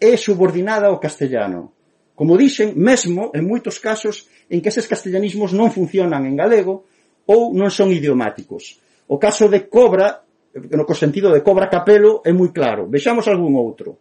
[0.00, 1.76] é subordinada ao castellano.
[2.16, 6.88] Como dixen, mesmo en moitos casos en que eses castellanismos non funcionan en galego
[7.28, 8.80] ou non son idiomáticos.
[9.12, 10.24] O caso de cobra,
[10.56, 12.88] no co sentido de cobra capelo, é moi claro.
[12.88, 14.00] Vexamos algún outro.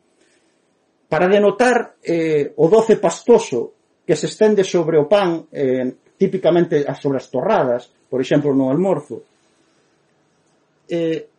[1.12, 3.76] Para denotar eh, o doce pastoso
[4.08, 8.74] que se estende sobre o pan eh, típicamente as sobre as torradas, por exemplo, no
[8.74, 9.24] almorzo.
[10.90, 11.30] Eh,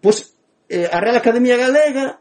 [0.00, 0.34] pois
[0.68, 2.18] eh, a Real Academia Galega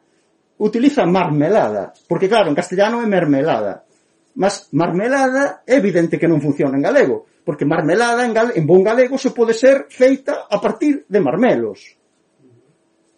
[0.59, 3.87] utiliza marmelada, porque claro, en castellano é mermelada,
[4.35, 8.85] mas marmelada é evidente que non funciona en galego, porque marmelada en, gal en bon
[8.85, 11.97] galego se pode ser feita a partir de marmelos.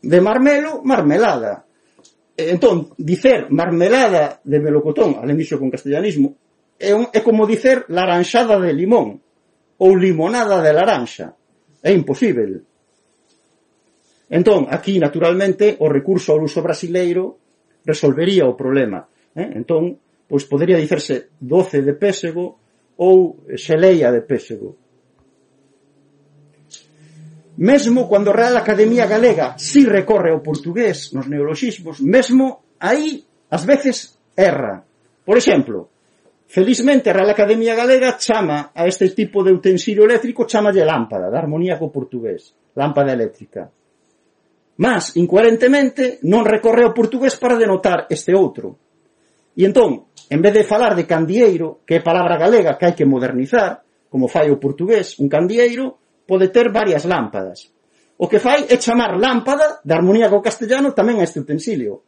[0.03, 1.63] De marmelo, marmelada.
[2.35, 6.42] Entón, dicer marmelada de melocotón, alén dixo con castellanismo,
[6.83, 9.23] é, un, é como dicer laranxada de limón
[9.79, 11.31] ou limonada de laranxa.
[11.79, 12.67] É imposible.
[14.29, 17.39] Entón, aquí, naturalmente, o recurso ao uso brasileiro
[17.85, 19.07] resolvería o problema.
[19.35, 19.55] Eh?
[19.55, 22.59] Entón, pois podería dicerse doce de pésego
[22.97, 24.75] ou xeleia de pésego.
[27.57, 33.61] Mesmo cando a Real Academia Galega si recorre ao portugués nos neoloxismos, mesmo aí ás
[33.61, 34.81] veces erra.
[35.21, 35.92] Por exemplo,
[36.53, 41.41] Felizmente a Real Academia Galega chama a este tipo de utensilio eléctrico, chamalle lámpara, da
[41.41, 43.73] armonía co portugués, lámpara eléctrica.
[44.77, 48.77] Mas, incoherentemente, non recorre ao portugués para denotar este outro.
[49.57, 53.09] E entón, en vez de falar de candieiro, que é palabra galega que hai que
[53.09, 55.97] modernizar, como fai o portugués, un candieiro
[56.29, 57.73] pode ter varias lámpadas.
[58.21, 62.05] O que fai é chamar lámpada da armonía co castellano tamén a este utensilio.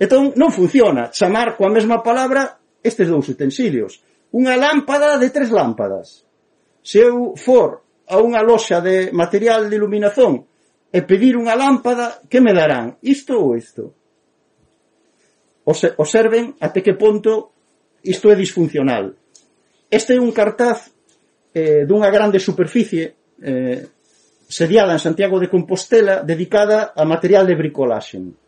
[0.00, 2.56] Entón, non funciona chamar coa mesma palabra
[2.86, 3.98] estes dous utensilios.
[4.30, 6.22] Unha lámpada de tres lámpadas.
[6.86, 10.46] Se eu for a unha loxa de material de iluminación
[10.94, 13.02] e pedir unha lámpada, que me darán?
[13.02, 13.90] Isto ou isto?
[15.66, 17.50] Observen até que ponto
[18.06, 19.18] isto é disfuncional.
[19.90, 20.94] Este é un cartaz
[21.50, 23.82] eh, dunha grande superficie eh,
[24.46, 28.45] sediada en Santiago de Compostela dedicada a material de bricolaxen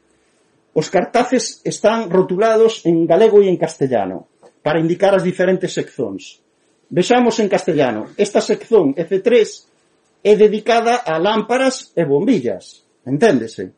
[0.78, 4.30] Os cartaces están rotulados en galego e en castellano
[4.62, 6.38] para indicar as diferentes seccións.
[6.86, 8.14] Vexamos en castellano.
[8.14, 9.26] Esta sección F3
[10.22, 12.86] é dedicada a lámparas e bombillas.
[13.02, 13.74] Enténdese?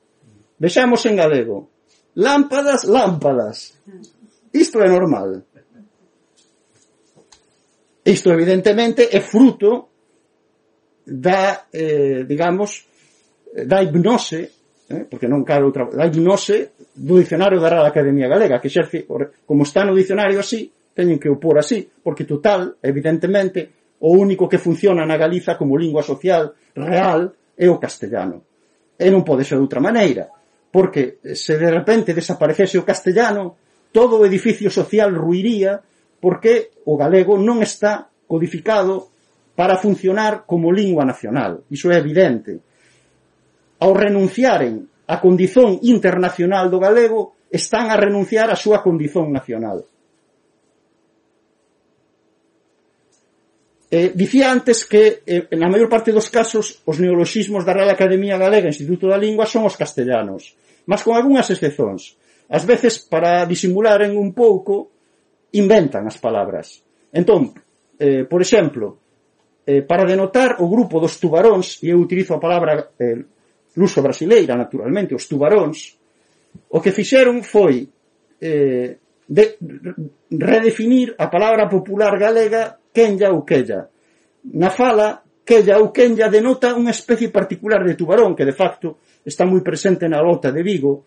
[0.61, 1.73] Vexamos en galego.
[2.21, 3.81] Lámpadas, lámpadas.
[4.53, 5.41] Isto é normal.
[8.05, 9.89] Isto evidentemente é fruto
[11.09, 12.85] da, eh, digamos,
[13.57, 14.53] da hipnose,
[14.93, 19.09] eh, porque non cabe outra, da hipnose do dicionario da Real Academia Galega, que xerce,
[19.09, 24.61] como está no dicionario así, teñen que opor así, porque total, evidentemente, o único que
[24.61, 28.45] funciona na Galiza como lingua social real é o castellano.
[29.01, 30.29] E non pode ser de outra maneira,
[30.69, 33.57] porque eh, se de repente desaparecese o castellano,
[33.97, 35.81] todo o edificio social ruiría
[36.21, 39.09] porque o galego non está codificado
[39.57, 41.65] para funcionar como lingua nacional.
[41.73, 42.61] Iso é evidente.
[43.81, 49.83] Ao renunciaren a condición internacional do galego, están a renunciar a súa condición nacional.
[53.91, 58.39] Eh, dicía antes que eh, na maior parte dos casos os neoloxismos da Real Academia
[58.39, 60.55] Galega e Instituto da Lingua son os castellanos,
[60.87, 62.15] mas con algunhas excepcións.
[62.47, 64.95] Ás veces, para disimularen un pouco,
[65.59, 66.87] inventan as palabras.
[67.11, 67.51] Entón,
[67.99, 69.03] eh, por exemplo,
[69.67, 73.27] eh, para denotar o grupo dos tubaróns, e eu utilizo a palabra eh,
[73.77, 75.99] luso brasileira, naturalmente, os tubaróns,
[76.71, 77.87] o que fixeron foi
[78.41, 78.99] eh,
[79.31, 79.45] de,
[80.31, 83.87] redefinir a palabra popular galega quenlla ou quella.
[84.55, 89.47] Na fala, quella ou quenlla denota unha especie particular de tubarón que, de facto, está
[89.47, 91.07] moi presente na lota de Vigo,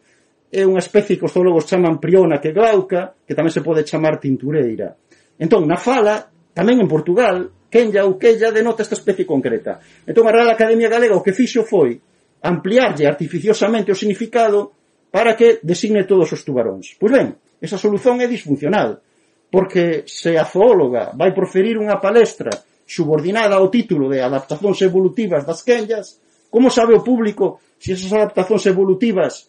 [0.54, 4.22] é unha especie que os zoólogos chaman priona que glauca, que tamén se pode chamar
[4.22, 4.96] tintureira.
[5.36, 9.82] Entón, na fala, tamén en Portugal, quenlla ou quella denota esta especie concreta.
[10.06, 11.98] Entón, a Real Academia Galega o que fixo foi
[12.44, 14.76] ampliarlle artificiosamente o significado
[15.08, 16.94] para que designe todos os tubaróns.
[17.00, 19.00] Pois ben, esa solución é disfuncional,
[19.48, 22.52] porque se a zoóloga vai proferir unha palestra
[22.84, 26.20] subordinada ao título de adaptacións evolutivas das quenllas,
[26.52, 29.48] como sabe o público se esas adaptacións evolutivas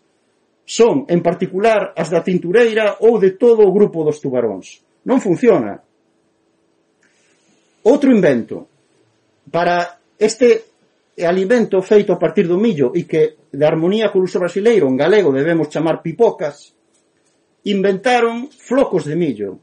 [0.65, 4.81] son, en particular, as da tintureira ou de todo o grupo dos tubaróns?
[5.05, 5.83] Non funciona.
[7.85, 8.69] Outro invento
[9.53, 10.74] para este
[11.17, 14.99] e alimento feito a partir do millo e que de armonía co uso brasileiro en
[14.99, 16.75] galego debemos chamar pipocas,
[17.71, 19.63] inventaron flocos de millo.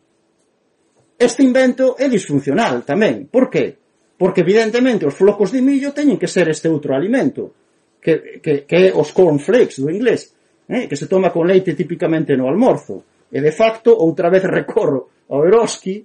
[1.19, 3.27] Este invento é disfuncional tamén.
[3.27, 3.75] Por que?
[4.15, 7.51] Porque evidentemente os flocos de millo teñen que ser este outro alimento,
[7.99, 10.31] que, que, que é os cornflakes do inglés,
[10.71, 10.87] eh?
[10.87, 13.27] que se toma con leite típicamente no almorzo.
[13.27, 15.99] E de facto, outra vez recorro ao Eroski,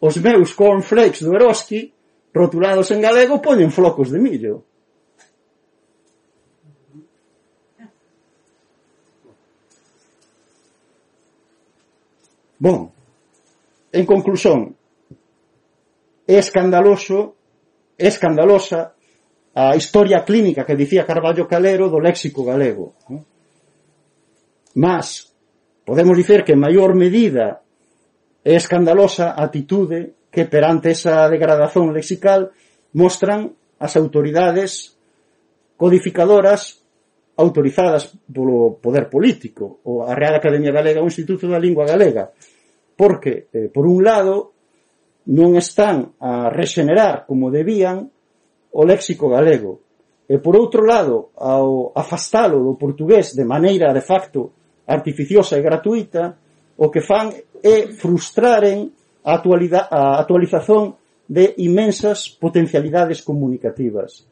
[0.00, 1.92] os meus cornflakes do Eroski,
[2.32, 4.64] rotulados en galego, poñen flocos de millo
[12.58, 12.88] Bon,
[13.92, 14.72] en conclusión,
[16.26, 17.36] é escandaloso,
[17.98, 18.96] é escandalosa
[19.56, 22.96] a historia clínica que dicía Carballo Calero do léxico galego.
[23.08, 23.24] Non?
[24.76, 25.32] Mas,
[25.88, 27.64] podemos dicer que en maior medida
[28.44, 32.52] é escandalosa a atitude que perante esa degradación lexical
[32.92, 34.96] mostran as autoridades
[35.76, 36.84] codificadoras
[37.36, 42.32] autorizadas polo poder político ou a Real Academia Galega o Instituto da Lingua Galega
[42.96, 44.56] porque, eh, por un lado,
[45.26, 48.08] non están a rexenerar como debían
[48.72, 49.82] o léxico galego
[50.26, 54.54] e, por outro lado, ao afastalo do portugués de maneira de facto
[54.86, 56.38] artificiosa e gratuita,
[56.78, 57.30] o que fan
[57.62, 58.90] é frustraren
[59.26, 60.94] a, actualidade, a actualización
[61.26, 64.26] de imensas potencialidades comunicativas.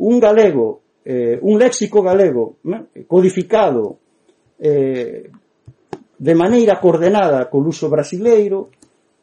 [0.00, 2.88] Un galego eh, un léxico galego né?
[3.06, 4.00] codificado
[4.58, 5.30] eh,
[6.18, 8.72] de maneira coordenada co uso brasileiro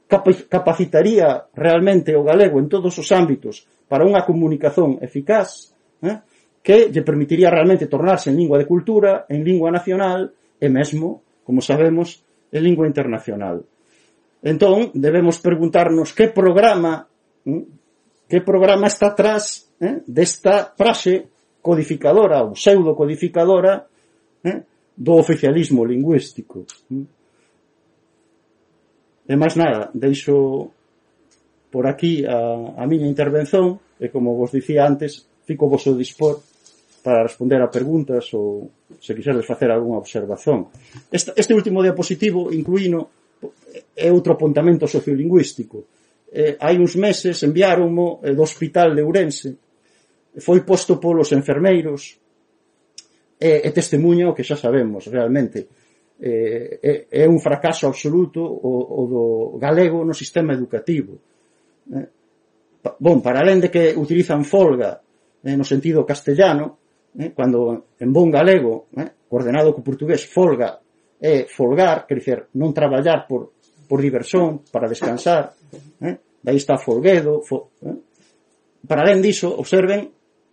[0.06, 5.74] capacitaría realmente o galego en todos os ámbitos para unha comunicación eficaz
[6.06, 6.22] né?
[6.62, 10.30] que lle permitiría realmente tornarse en lingua de cultura, en lingua nacional
[10.62, 12.22] e mesmo, como sabemos,
[12.54, 13.66] en lingua internacional.
[14.46, 17.10] Entón, debemos preguntarnos que programa
[17.48, 17.66] ¿eh?
[18.30, 21.31] que programa está atrás eh, desta frase
[21.62, 23.86] codificadora ou pseudocodificadora
[24.44, 24.62] eh,
[24.98, 26.66] do oficialismo lingüístico.
[29.30, 30.70] E máis nada, deixo
[31.72, 36.42] por aquí a, a miña intervención e como vos dicía antes, fico vos o dispor
[37.02, 38.70] para responder a preguntas ou
[39.00, 40.70] se quiserdes facer algunha observación.
[41.10, 43.10] Este, este último diapositivo incluíno
[43.96, 45.88] é outro apuntamento sociolingüístico.
[46.30, 49.50] Eh, hai uns meses enviáronmo eh, do Hospital de Ourense
[50.40, 52.20] foi posto polos enfermeiros
[53.36, 55.68] e, e testemunha o que xa sabemos realmente
[56.22, 59.26] é, é, é un fracaso absoluto o, o do
[59.58, 61.20] galego no sistema educativo
[63.00, 65.02] bon, para além de que utilizan folga
[65.44, 66.78] eh, no sentido castellano
[67.18, 70.80] eh, cando en bon galego eh, coordenado co portugués folga
[71.22, 73.54] é folgar, quer dizer, non traballar por,
[73.86, 75.54] por diversión, para descansar
[76.02, 76.18] eh?
[76.42, 77.98] dai está folguedo fo, eh?
[78.86, 80.10] para além diso, observen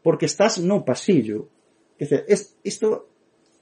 [0.08, 1.52] porque estás no pasillo.
[1.98, 2.24] Quer dizer,
[2.64, 3.12] isto,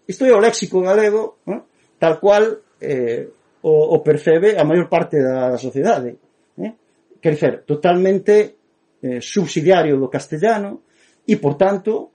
[0.06, 1.58] isto é o léxico galego, eh?
[1.98, 3.26] tal cual eh,
[3.66, 6.14] o, o percebe a maior parte da, da sociedade.
[6.54, 6.72] Eh?
[7.18, 8.62] Quer dizer, totalmente
[9.02, 10.86] eh, subsidiario do castellano
[11.26, 12.14] e, por tanto,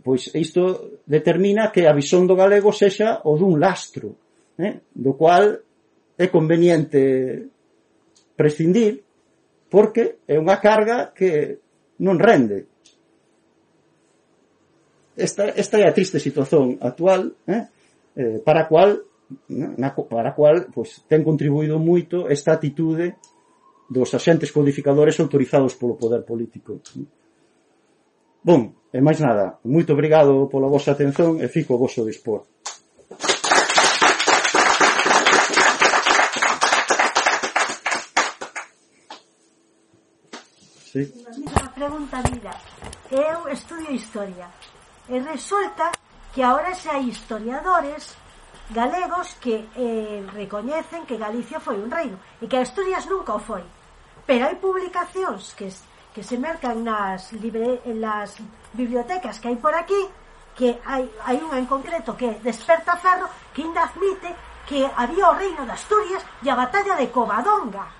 [0.00, 4.16] pois isto determina que a visón do galego sexa o dun lastro,
[4.56, 4.80] eh?
[4.96, 5.60] do cual
[6.16, 7.52] é conveniente
[8.32, 9.04] prescindir
[9.68, 11.60] porque é unha carga que
[12.00, 12.73] non rende
[15.16, 17.70] esta, esta é a triste situación actual eh,
[18.16, 19.02] eh, para a cual
[19.48, 23.16] na, para a cual pois, ten contribuído moito esta atitude
[23.88, 26.80] dos axentes codificadores autorizados polo poder político.
[28.44, 32.44] Bom, e máis nada, moito obrigado pola vosa atención e fico a vosso dispor.
[40.94, 41.10] Sí.
[41.10, 42.54] Unha pregunta, mira,
[43.10, 44.46] eu estudio historia,
[45.08, 45.92] E resulta
[46.32, 48.16] que ahora xa hai historiadores
[48.72, 53.60] galegos que eh, recoñecen que Galicia foi un reino e que Asturias nunca o foi.
[54.24, 55.68] Pero hai publicacións que,
[56.16, 58.40] que se mercan nas, libre, en las
[58.72, 60.08] bibliotecas que hai por aquí
[60.56, 64.32] que hai, hai unha en concreto que desperta ferro que ainda admite
[64.64, 67.92] que había o reino de Asturias e a batalla de Covadonga.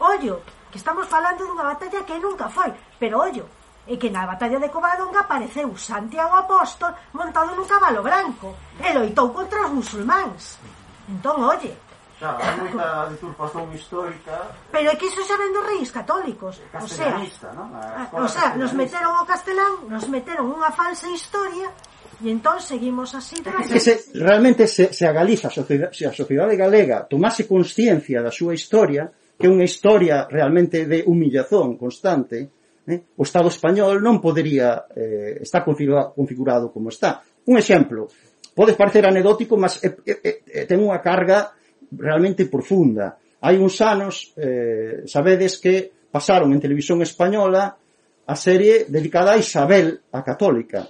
[0.00, 0.40] Ollo,
[0.72, 3.44] que estamos falando dunha batalla que nunca foi, pero ollo,
[3.88, 9.32] e que na batalla de Covadonga apareceu Santiago Apóstol montado nun cabalo branco e loitou
[9.32, 10.60] contra os musulmáns.
[11.08, 11.72] Entón, oye,
[12.18, 14.34] Xa, hai moita deturpación histórica...
[14.74, 16.58] Pero é que iso xa ven dos reis católicos.
[16.74, 17.14] O sea,
[17.54, 17.70] non?
[17.72, 21.70] Ah, o sea, nos meteron o castelán, nos meteron unha falsa historia
[22.18, 23.38] E entón seguimos así
[23.70, 28.58] que se, Realmente se, se a Galiza se a sociedade galega tomase consciencia da súa
[28.58, 32.57] historia que é unha historia realmente de humillazón constante
[32.88, 33.04] Eh?
[33.20, 37.20] O Estado español non podería eh, estar configurado, configurado como está.
[37.44, 38.08] Un exemplo,
[38.56, 41.52] pode parecer anedótico, mas eh, eh, eh, ten unha carga
[41.92, 43.20] realmente profunda.
[43.44, 47.76] Hai uns anos, eh, sabedes que pasaron en televisión española
[48.24, 50.88] a serie dedicada a Isabel, a católica.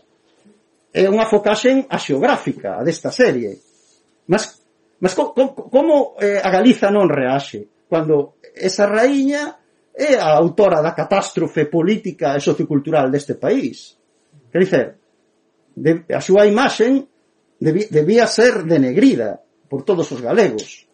[0.95, 3.59] É unha focaxen a xeográfica desta serie.
[4.31, 4.63] Mas,
[5.03, 7.91] mas co, co, como eh, a Galiza non reaxe?
[7.91, 9.58] Cando esa raíña
[9.99, 13.99] é a autora da catástrofe política e sociocultural deste país.
[14.47, 14.87] Quer dizer,
[15.75, 17.03] de, a súa imaxen
[17.59, 20.87] debi, debía ser denegrida por todos os galegos.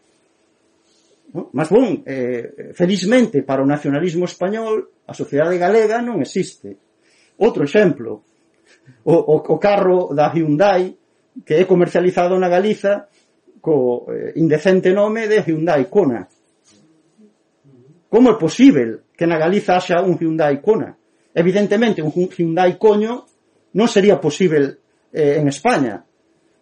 [1.37, 1.53] No?
[1.53, 6.73] Mas bon, eh, felizmente para o nacionalismo español a sociedade galega non existe.
[7.37, 8.25] Outro exemplo,
[9.05, 10.97] o, o, o carro da Hyundai
[11.45, 13.13] que é comercializado na Galiza
[13.61, 16.25] co eh, indecente nome de Hyundai Kona
[18.15, 20.95] Como é posible que na Galiza haxa un Hyundai Kona?
[21.35, 23.27] Evidentemente, un Hyundai Coño
[23.75, 24.79] non sería posible
[25.11, 25.99] eh, en España,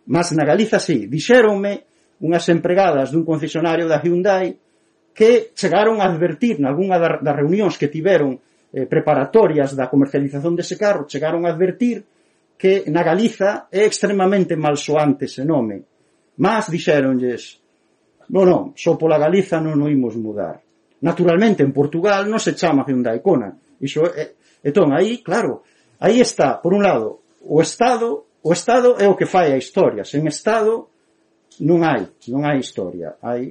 [0.08, 1.04] mas na Galiza sí.
[1.04, 1.84] Dixéronme
[2.24, 4.56] unhas empregadas dun concesionario da Hyundai
[5.12, 8.40] que chegaron a advertir nalgúna das reunións que tiveron
[8.72, 12.00] eh, preparatorias da comercialización dese carro, chegaron a advertir
[12.56, 15.84] que na Galiza é extremamente malsoante ese nome.
[16.40, 17.60] Mas dixéronlles,
[18.32, 20.64] non, non, só pola Galiza non o imos mudar.
[21.02, 23.50] Naturalmente, en Portugal non se chama Hyundai Kona.
[23.82, 25.66] Iso é, entón, aí, claro,
[25.98, 30.06] aí está, por un lado, o Estado, o Estado é o que fai a historia.
[30.06, 30.88] Sen Estado
[31.60, 33.18] non hai, non hai historia.
[33.18, 33.50] Hai,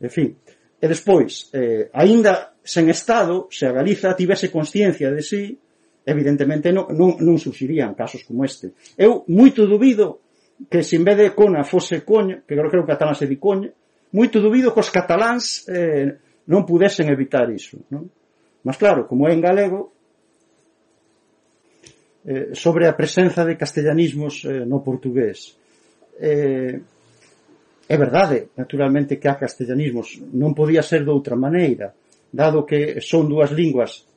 [0.00, 0.36] en fin.
[0.76, 5.58] E despois, eh, aínda sen Estado, se a Galiza tivese consciencia de si, sí,
[6.04, 8.76] evidentemente non, non, non surgirían casos como este.
[9.00, 10.20] Eu moito dubido
[10.68, 13.40] que se en vez de Cona fose Coña, que creo, que que catalán se di
[13.40, 13.72] Coña,
[14.12, 16.20] moito dubido que os cataláns eh,
[16.50, 17.80] non pudesen evitar iso.
[17.88, 18.08] Non?
[18.64, 19.92] Mas claro, como é en galego,
[22.24, 25.56] eh, sobre a presenza de castellanismos eh, no portugués.
[26.20, 26.80] Eh,
[27.84, 30.20] é verdade, naturalmente, que há castellanismos.
[30.32, 31.92] Non podía ser de outra maneira,
[32.32, 34.08] dado que son dúas linguas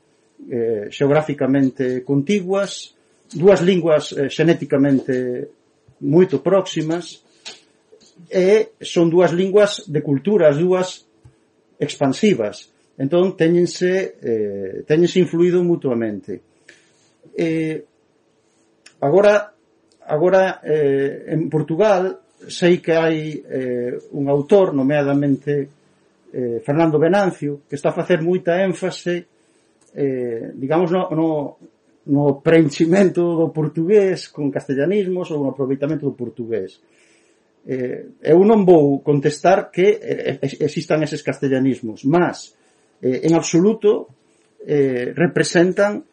[0.47, 2.95] eh, xeográficamente contiguas,
[3.35, 5.51] dúas linguas eh, xenéticamente
[5.99, 7.27] moito próximas,
[8.31, 11.06] e son dúas linguas de culturas, dúas
[11.79, 12.73] expansivas.
[12.97, 16.41] Entón, teñense, eh, teñense influído mutuamente.
[17.37, 17.85] Eh,
[19.01, 19.53] agora,
[20.05, 25.69] agora eh, en Portugal sei que hai eh, un autor, nomeadamente
[26.33, 29.25] eh, Fernando Venancio, que está a facer moita énfase
[29.97, 31.57] eh, digamos no, no,
[32.05, 36.77] no preenchimento do portugués con castellanismos ou no aproveitamento do portugués.
[36.77, 36.96] Eh,
[37.65, 42.53] eh, eu non vou contestar que eh, existan eses castellanismos, mas
[43.01, 44.13] eh, en absoluto
[44.67, 46.03] eh, representan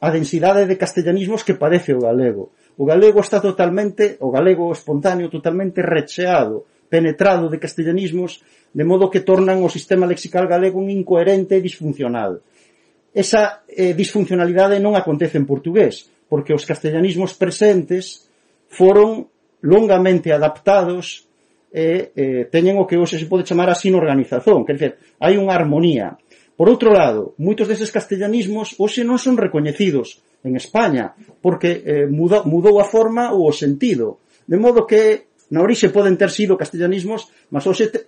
[0.00, 2.52] a densidade de castellanismos que padece o galego.
[2.80, 8.40] O galego está totalmente, o galego espontáneo totalmente recheado, penetrado de castellanismos,
[8.72, 12.40] de modo que tornan o sistema lexical galego un incoherente e disfuncional.
[13.12, 18.30] Esa eh, disfuncionalidade non acontece en portugués, porque os castellanismos presentes
[18.70, 19.28] foron
[19.62, 21.30] longamente adaptados
[21.70, 24.92] e eh, teñen o que hoxe se pode chamar a sinorganización, quer dizer,
[25.22, 26.18] hai unha armonía.
[26.58, 32.42] Por outro lado, moitos deses castellanismos hoxe non son recoñecidos en España, porque eh, mudou,
[32.44, 34.26] mudou a forma ou o sentido.
[34.50, 37.98] De modo que na orixe poden ter sido castellanismos, mas hoxe te,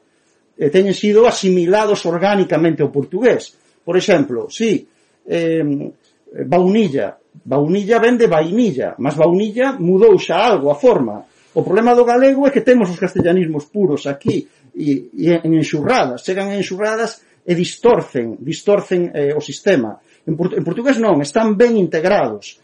[0.59, 3.55] eh, teñen sido asimilados orgánicamente ao portugués.
[3.87, 4.91] Por exemplo, si
[5.23, 5.63] eh,
[6.51, 7.15] baunilla,
[7.47, 12.51] baunilla vende vainilla, mas baunilla mudou xa algo a forma O problema do galego é
[12.51, 19.13] que temos os castellanismos puros aquí e, e en enxurradas, chegan enxurradas e distorcen, distorcen
[19.13, 20.01] eh, o sistema.
[20.25, 22.57] En, port en portugués non, están ben integrados.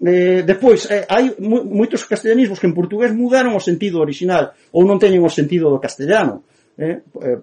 [0.00, 4.96] Eh, depois, eh, hai moitos castellanismos que en portugués mudaron o sentido original ou non
[4.96, 6.48] teñen o sentido do castellano.
[6.80, 7.38] Eh, eh,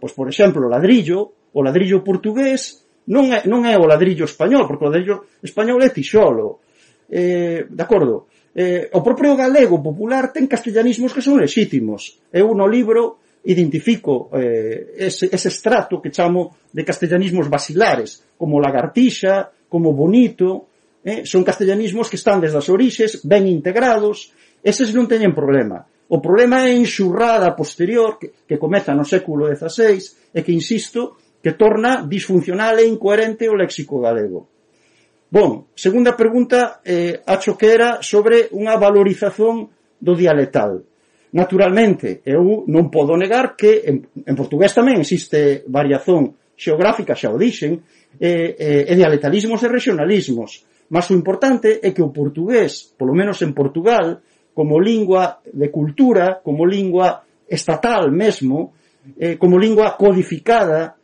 [0.00, 4.64] pois, por exemplo, o ladrillo, o ladrillo portugués non é, non é o ladrillo español,
[4.64, 6.64] porque o ladrillo español é tixolo.
[7.08, 8.32] Eh, de acordo?
[8.54, 12.20] eh, o propio galego popular ten castellanismos que son lexítimos.
[12.32, 19.50] Eu no libro identifico eh, ese, ese estrato que chamo de castellanismos basilares, como lagartixa,
[19.68, 20.68] como bonito,
[21.04, 24.32] eh, son castellanismos que están desde as orixes, ben integrados,
[24.64, 25.86] eses non teñen problema.
[26.08, 31.20] O problema é a enxurrada posterior que, que comeza no século XVI e que, insisto,
[31.38, 34.57] que torna disfuncional e incoherente o léxico galego.
[35.30, 39.68] Bon, segunda pregunta, eh, acho que era sobre unha valorización
[40.00, 40.80] do dialectal.
[41.36, 47.36] Naturalmente, eu non podo negar que en, en portugués tamén existe variación xeográfica, xa o
[47.36, 47.84] dixen,
[48.16, 50.64] e, e, e dialectalismos e regionalismos.
[50.88, 54.24] Mas o importante é que o portugués, polo menos en Portugal,
[54.56, 58.72] como lingua de cultura, como lingua estatal mesmo,
[59.20, 60.96] eh, como lingua codificada,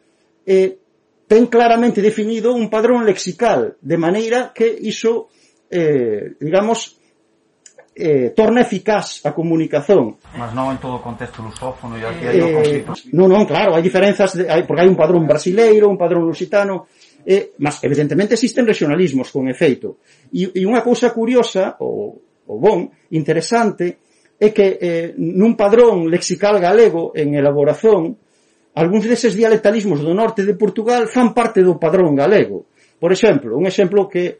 [0.48, 0.80] eh,
[1.26, 5.28] ten claramente definido un padrón lexical, de maneira que iso,
[5.70, 7.00] eh, digamos,
[7.94, 10.18] eh, torna eficaz a comunicación.
[10.34, 12.90] Mas non en todo o contexto lusófono e aquí hai eh, conflito.
[13.14, 16.90] Non, non, claro, hai diferenzas, de, hai, porque hai un padrón brasileiro, un padrón lusitano,
[17.22, 20.02] eh, mas evidentemente existen regionalismos con efeito.
[20.34, 22.18] E, e unha cousa curiosa, ou,
[22.50, 24.02] ou bon, interesante,
[24.42, 28.18] é que eh, nun padrón lexical galego en elaboración
[28.74, 32.66] Algúns deses dialectalismos do norte de Portugal fan parte do padrón galego.
[32.98, 34.38] Por exemplo, un exemplo que,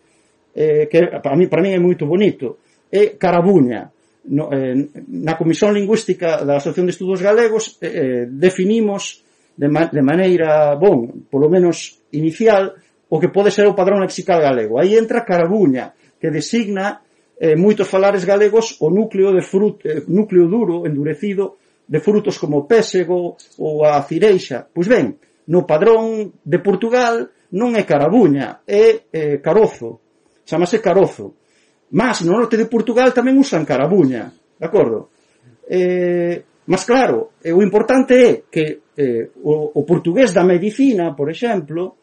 [0.55, 2.59] eh, que para, mí, para mí é moito bonito
[2.90, 3.90] é Carabuña.
[4.24, 4.74] No, eh,
[5.23, 9.20] na Comisión Lingüística da Asociación de Estudos Galegos eh, eh, definimos
[9.55, 12.74] de, ma de maneira, bon, polo menos inicial,
[13.09, 14.81] o que pode ser o padrón lexical galego.
[14.81, 17.05] Aí entra Carabuña, que designa
[17.39, 22.65] eh, moitos falares galegos o núcleo de frut, eh, núcleo duro, endurecido, de frutos como
[22.65, 24.66] o pésego ou a cireixa.
[24.73, 30.01] Pois ben, no padrón de Portugal non é carabuña, é eh, carozo.
[30.44, 31.36] Chamase carozo.
[31.94, 35.12] Mas no norte de Portugal tamén usan carabuña, de acordo?
[35.69, 41.28] Eh, mas claro, eh, o importante é que eh, o, o portugués da medicina, por
[41.28, 42.01] exemplo,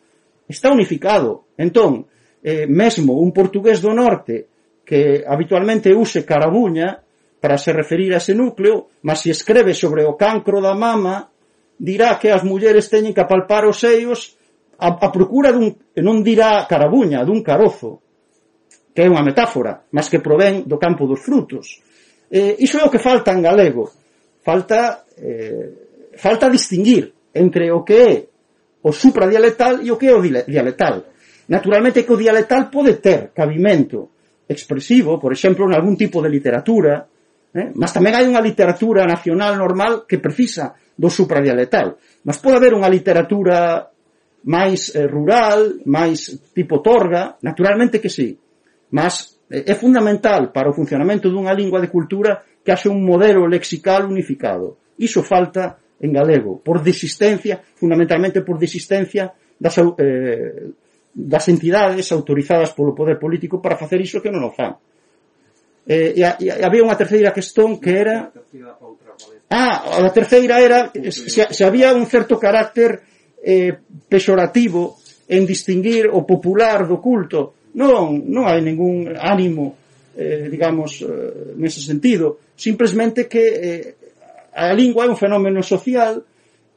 [0.48, 1.52] está unificado.
[1.58, 2.06] Entón,
[2.44, 4.48] eh, mesmo un portugués do norte
[4.86, 7.02] que habitualmente use carabuña,
[7.41, 11.34] para se referir a ese núcleo, mas se escreve sobre o cancro da mama,
[11.81, 14.38] dirá que as mulleres teñen que apalpar os seios
[14.77, 18.05] a, a procura dun, non dirá carabuña, dun carozo,
[18.93, 21.81] que é unha metáfora, mas que provén do campo dos frutos.
[22.30, 23.89] Eh, iso é o que falta en galego.
[24.45, 28.13] Falta, eh, falta distinguir entre o que é
[28.85, 31.09] o supradialectal e o que é o dialectal.
[31.49, 34.13] Naturalmente que o dialectal pode ter cabimento
[34.47, 37.07] expresivo, por exemplo, en algún tipo de literatura,
[37.52, 37.76] Eh?
[37.76, 41.99] Mas tamén hai unha literatura nacional normal que precisa do supradialetal.
[42.23, 43.91] Mas pode haber unha literatura
[44.48, 48.40] máis eh, rural, máis tipo torga, naturalmente que sí.
[48.95, 53.45] Mas eh, é fundamental para o funcionamento dunha lingua de cultura que haxe un modelo
[53.45, 54.95] lexical unificado.
[54.98, 60.73] Iso falta en galego, por desistencia, fundamentalmente por desistencia das, eh,
[61.14, 64.73] das entidades autorizadas polo poder político para facer iso que non o fan.
[65.88, 68.30] Eh, e, e, e había unha terceira questón que era
[69.52, 73.03] Ah, a terceira era se, se había un certo carácter
[73.44, 73.76] eh,
[74.08, 74.95] pexorativo
[75.28, 77.68] en distinguir o popular do culto.
[77.76, 79.76] Non, non hai ningún ánimo,
[80.16, 82.40] eh, digamos, eh, nese sentido.
[82.56, 83.95] Simplemente que eh,
[84.56, 86.24] a lingua é un fenómeno social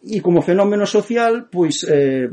[0.03, 2.27] e como fenómeno social, pois, eh,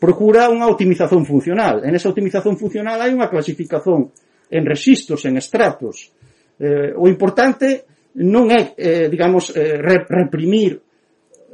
[0.00, 1.84] procura unha optimización funcional.
[1.84, 4.12] En esa optimización funcional hai unha clasificación
[4.50, 6.12] en rexistos, en estratos.
[6.58, 7.84] Eh, o importante
[8.22, 10.80] non é, eh, digamos, eh, reprimir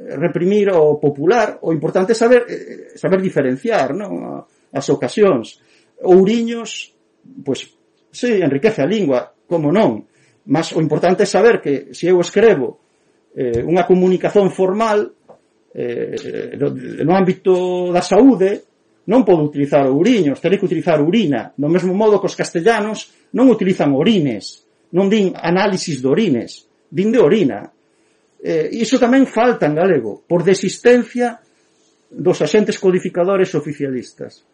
[0.01, 4.45] reprimir o popular, o importante é saber, eh, saber diferenciar non?
[4.73, 5.61] as ocasións.
[6.01, 6.95] Ouriños,
[7.45, 7.69] pois,
[8.09, 10.01] sí, enriquece a lingua, como non,
[10.49, 12.81] mas o importante é saber que se eu escrevo
[13.37, 15.13] eh, unha comunicación formal
[15.75, 18.70] eh, no, no ámbito da saúde,
[19.11, 21.51] non podo utilizar ouriños, terei que utilizar urina.
[21.59, 24.63] Do mesmo modo que os castellanos non utilizan orines,
[24.95, 27.67] non din análisis de orines, din de orina.
[28.39, 31.43] Eh, iso tamén falta en galego, por desistencia
[32.07, 34.47] dos axentes codificadores oficialistas.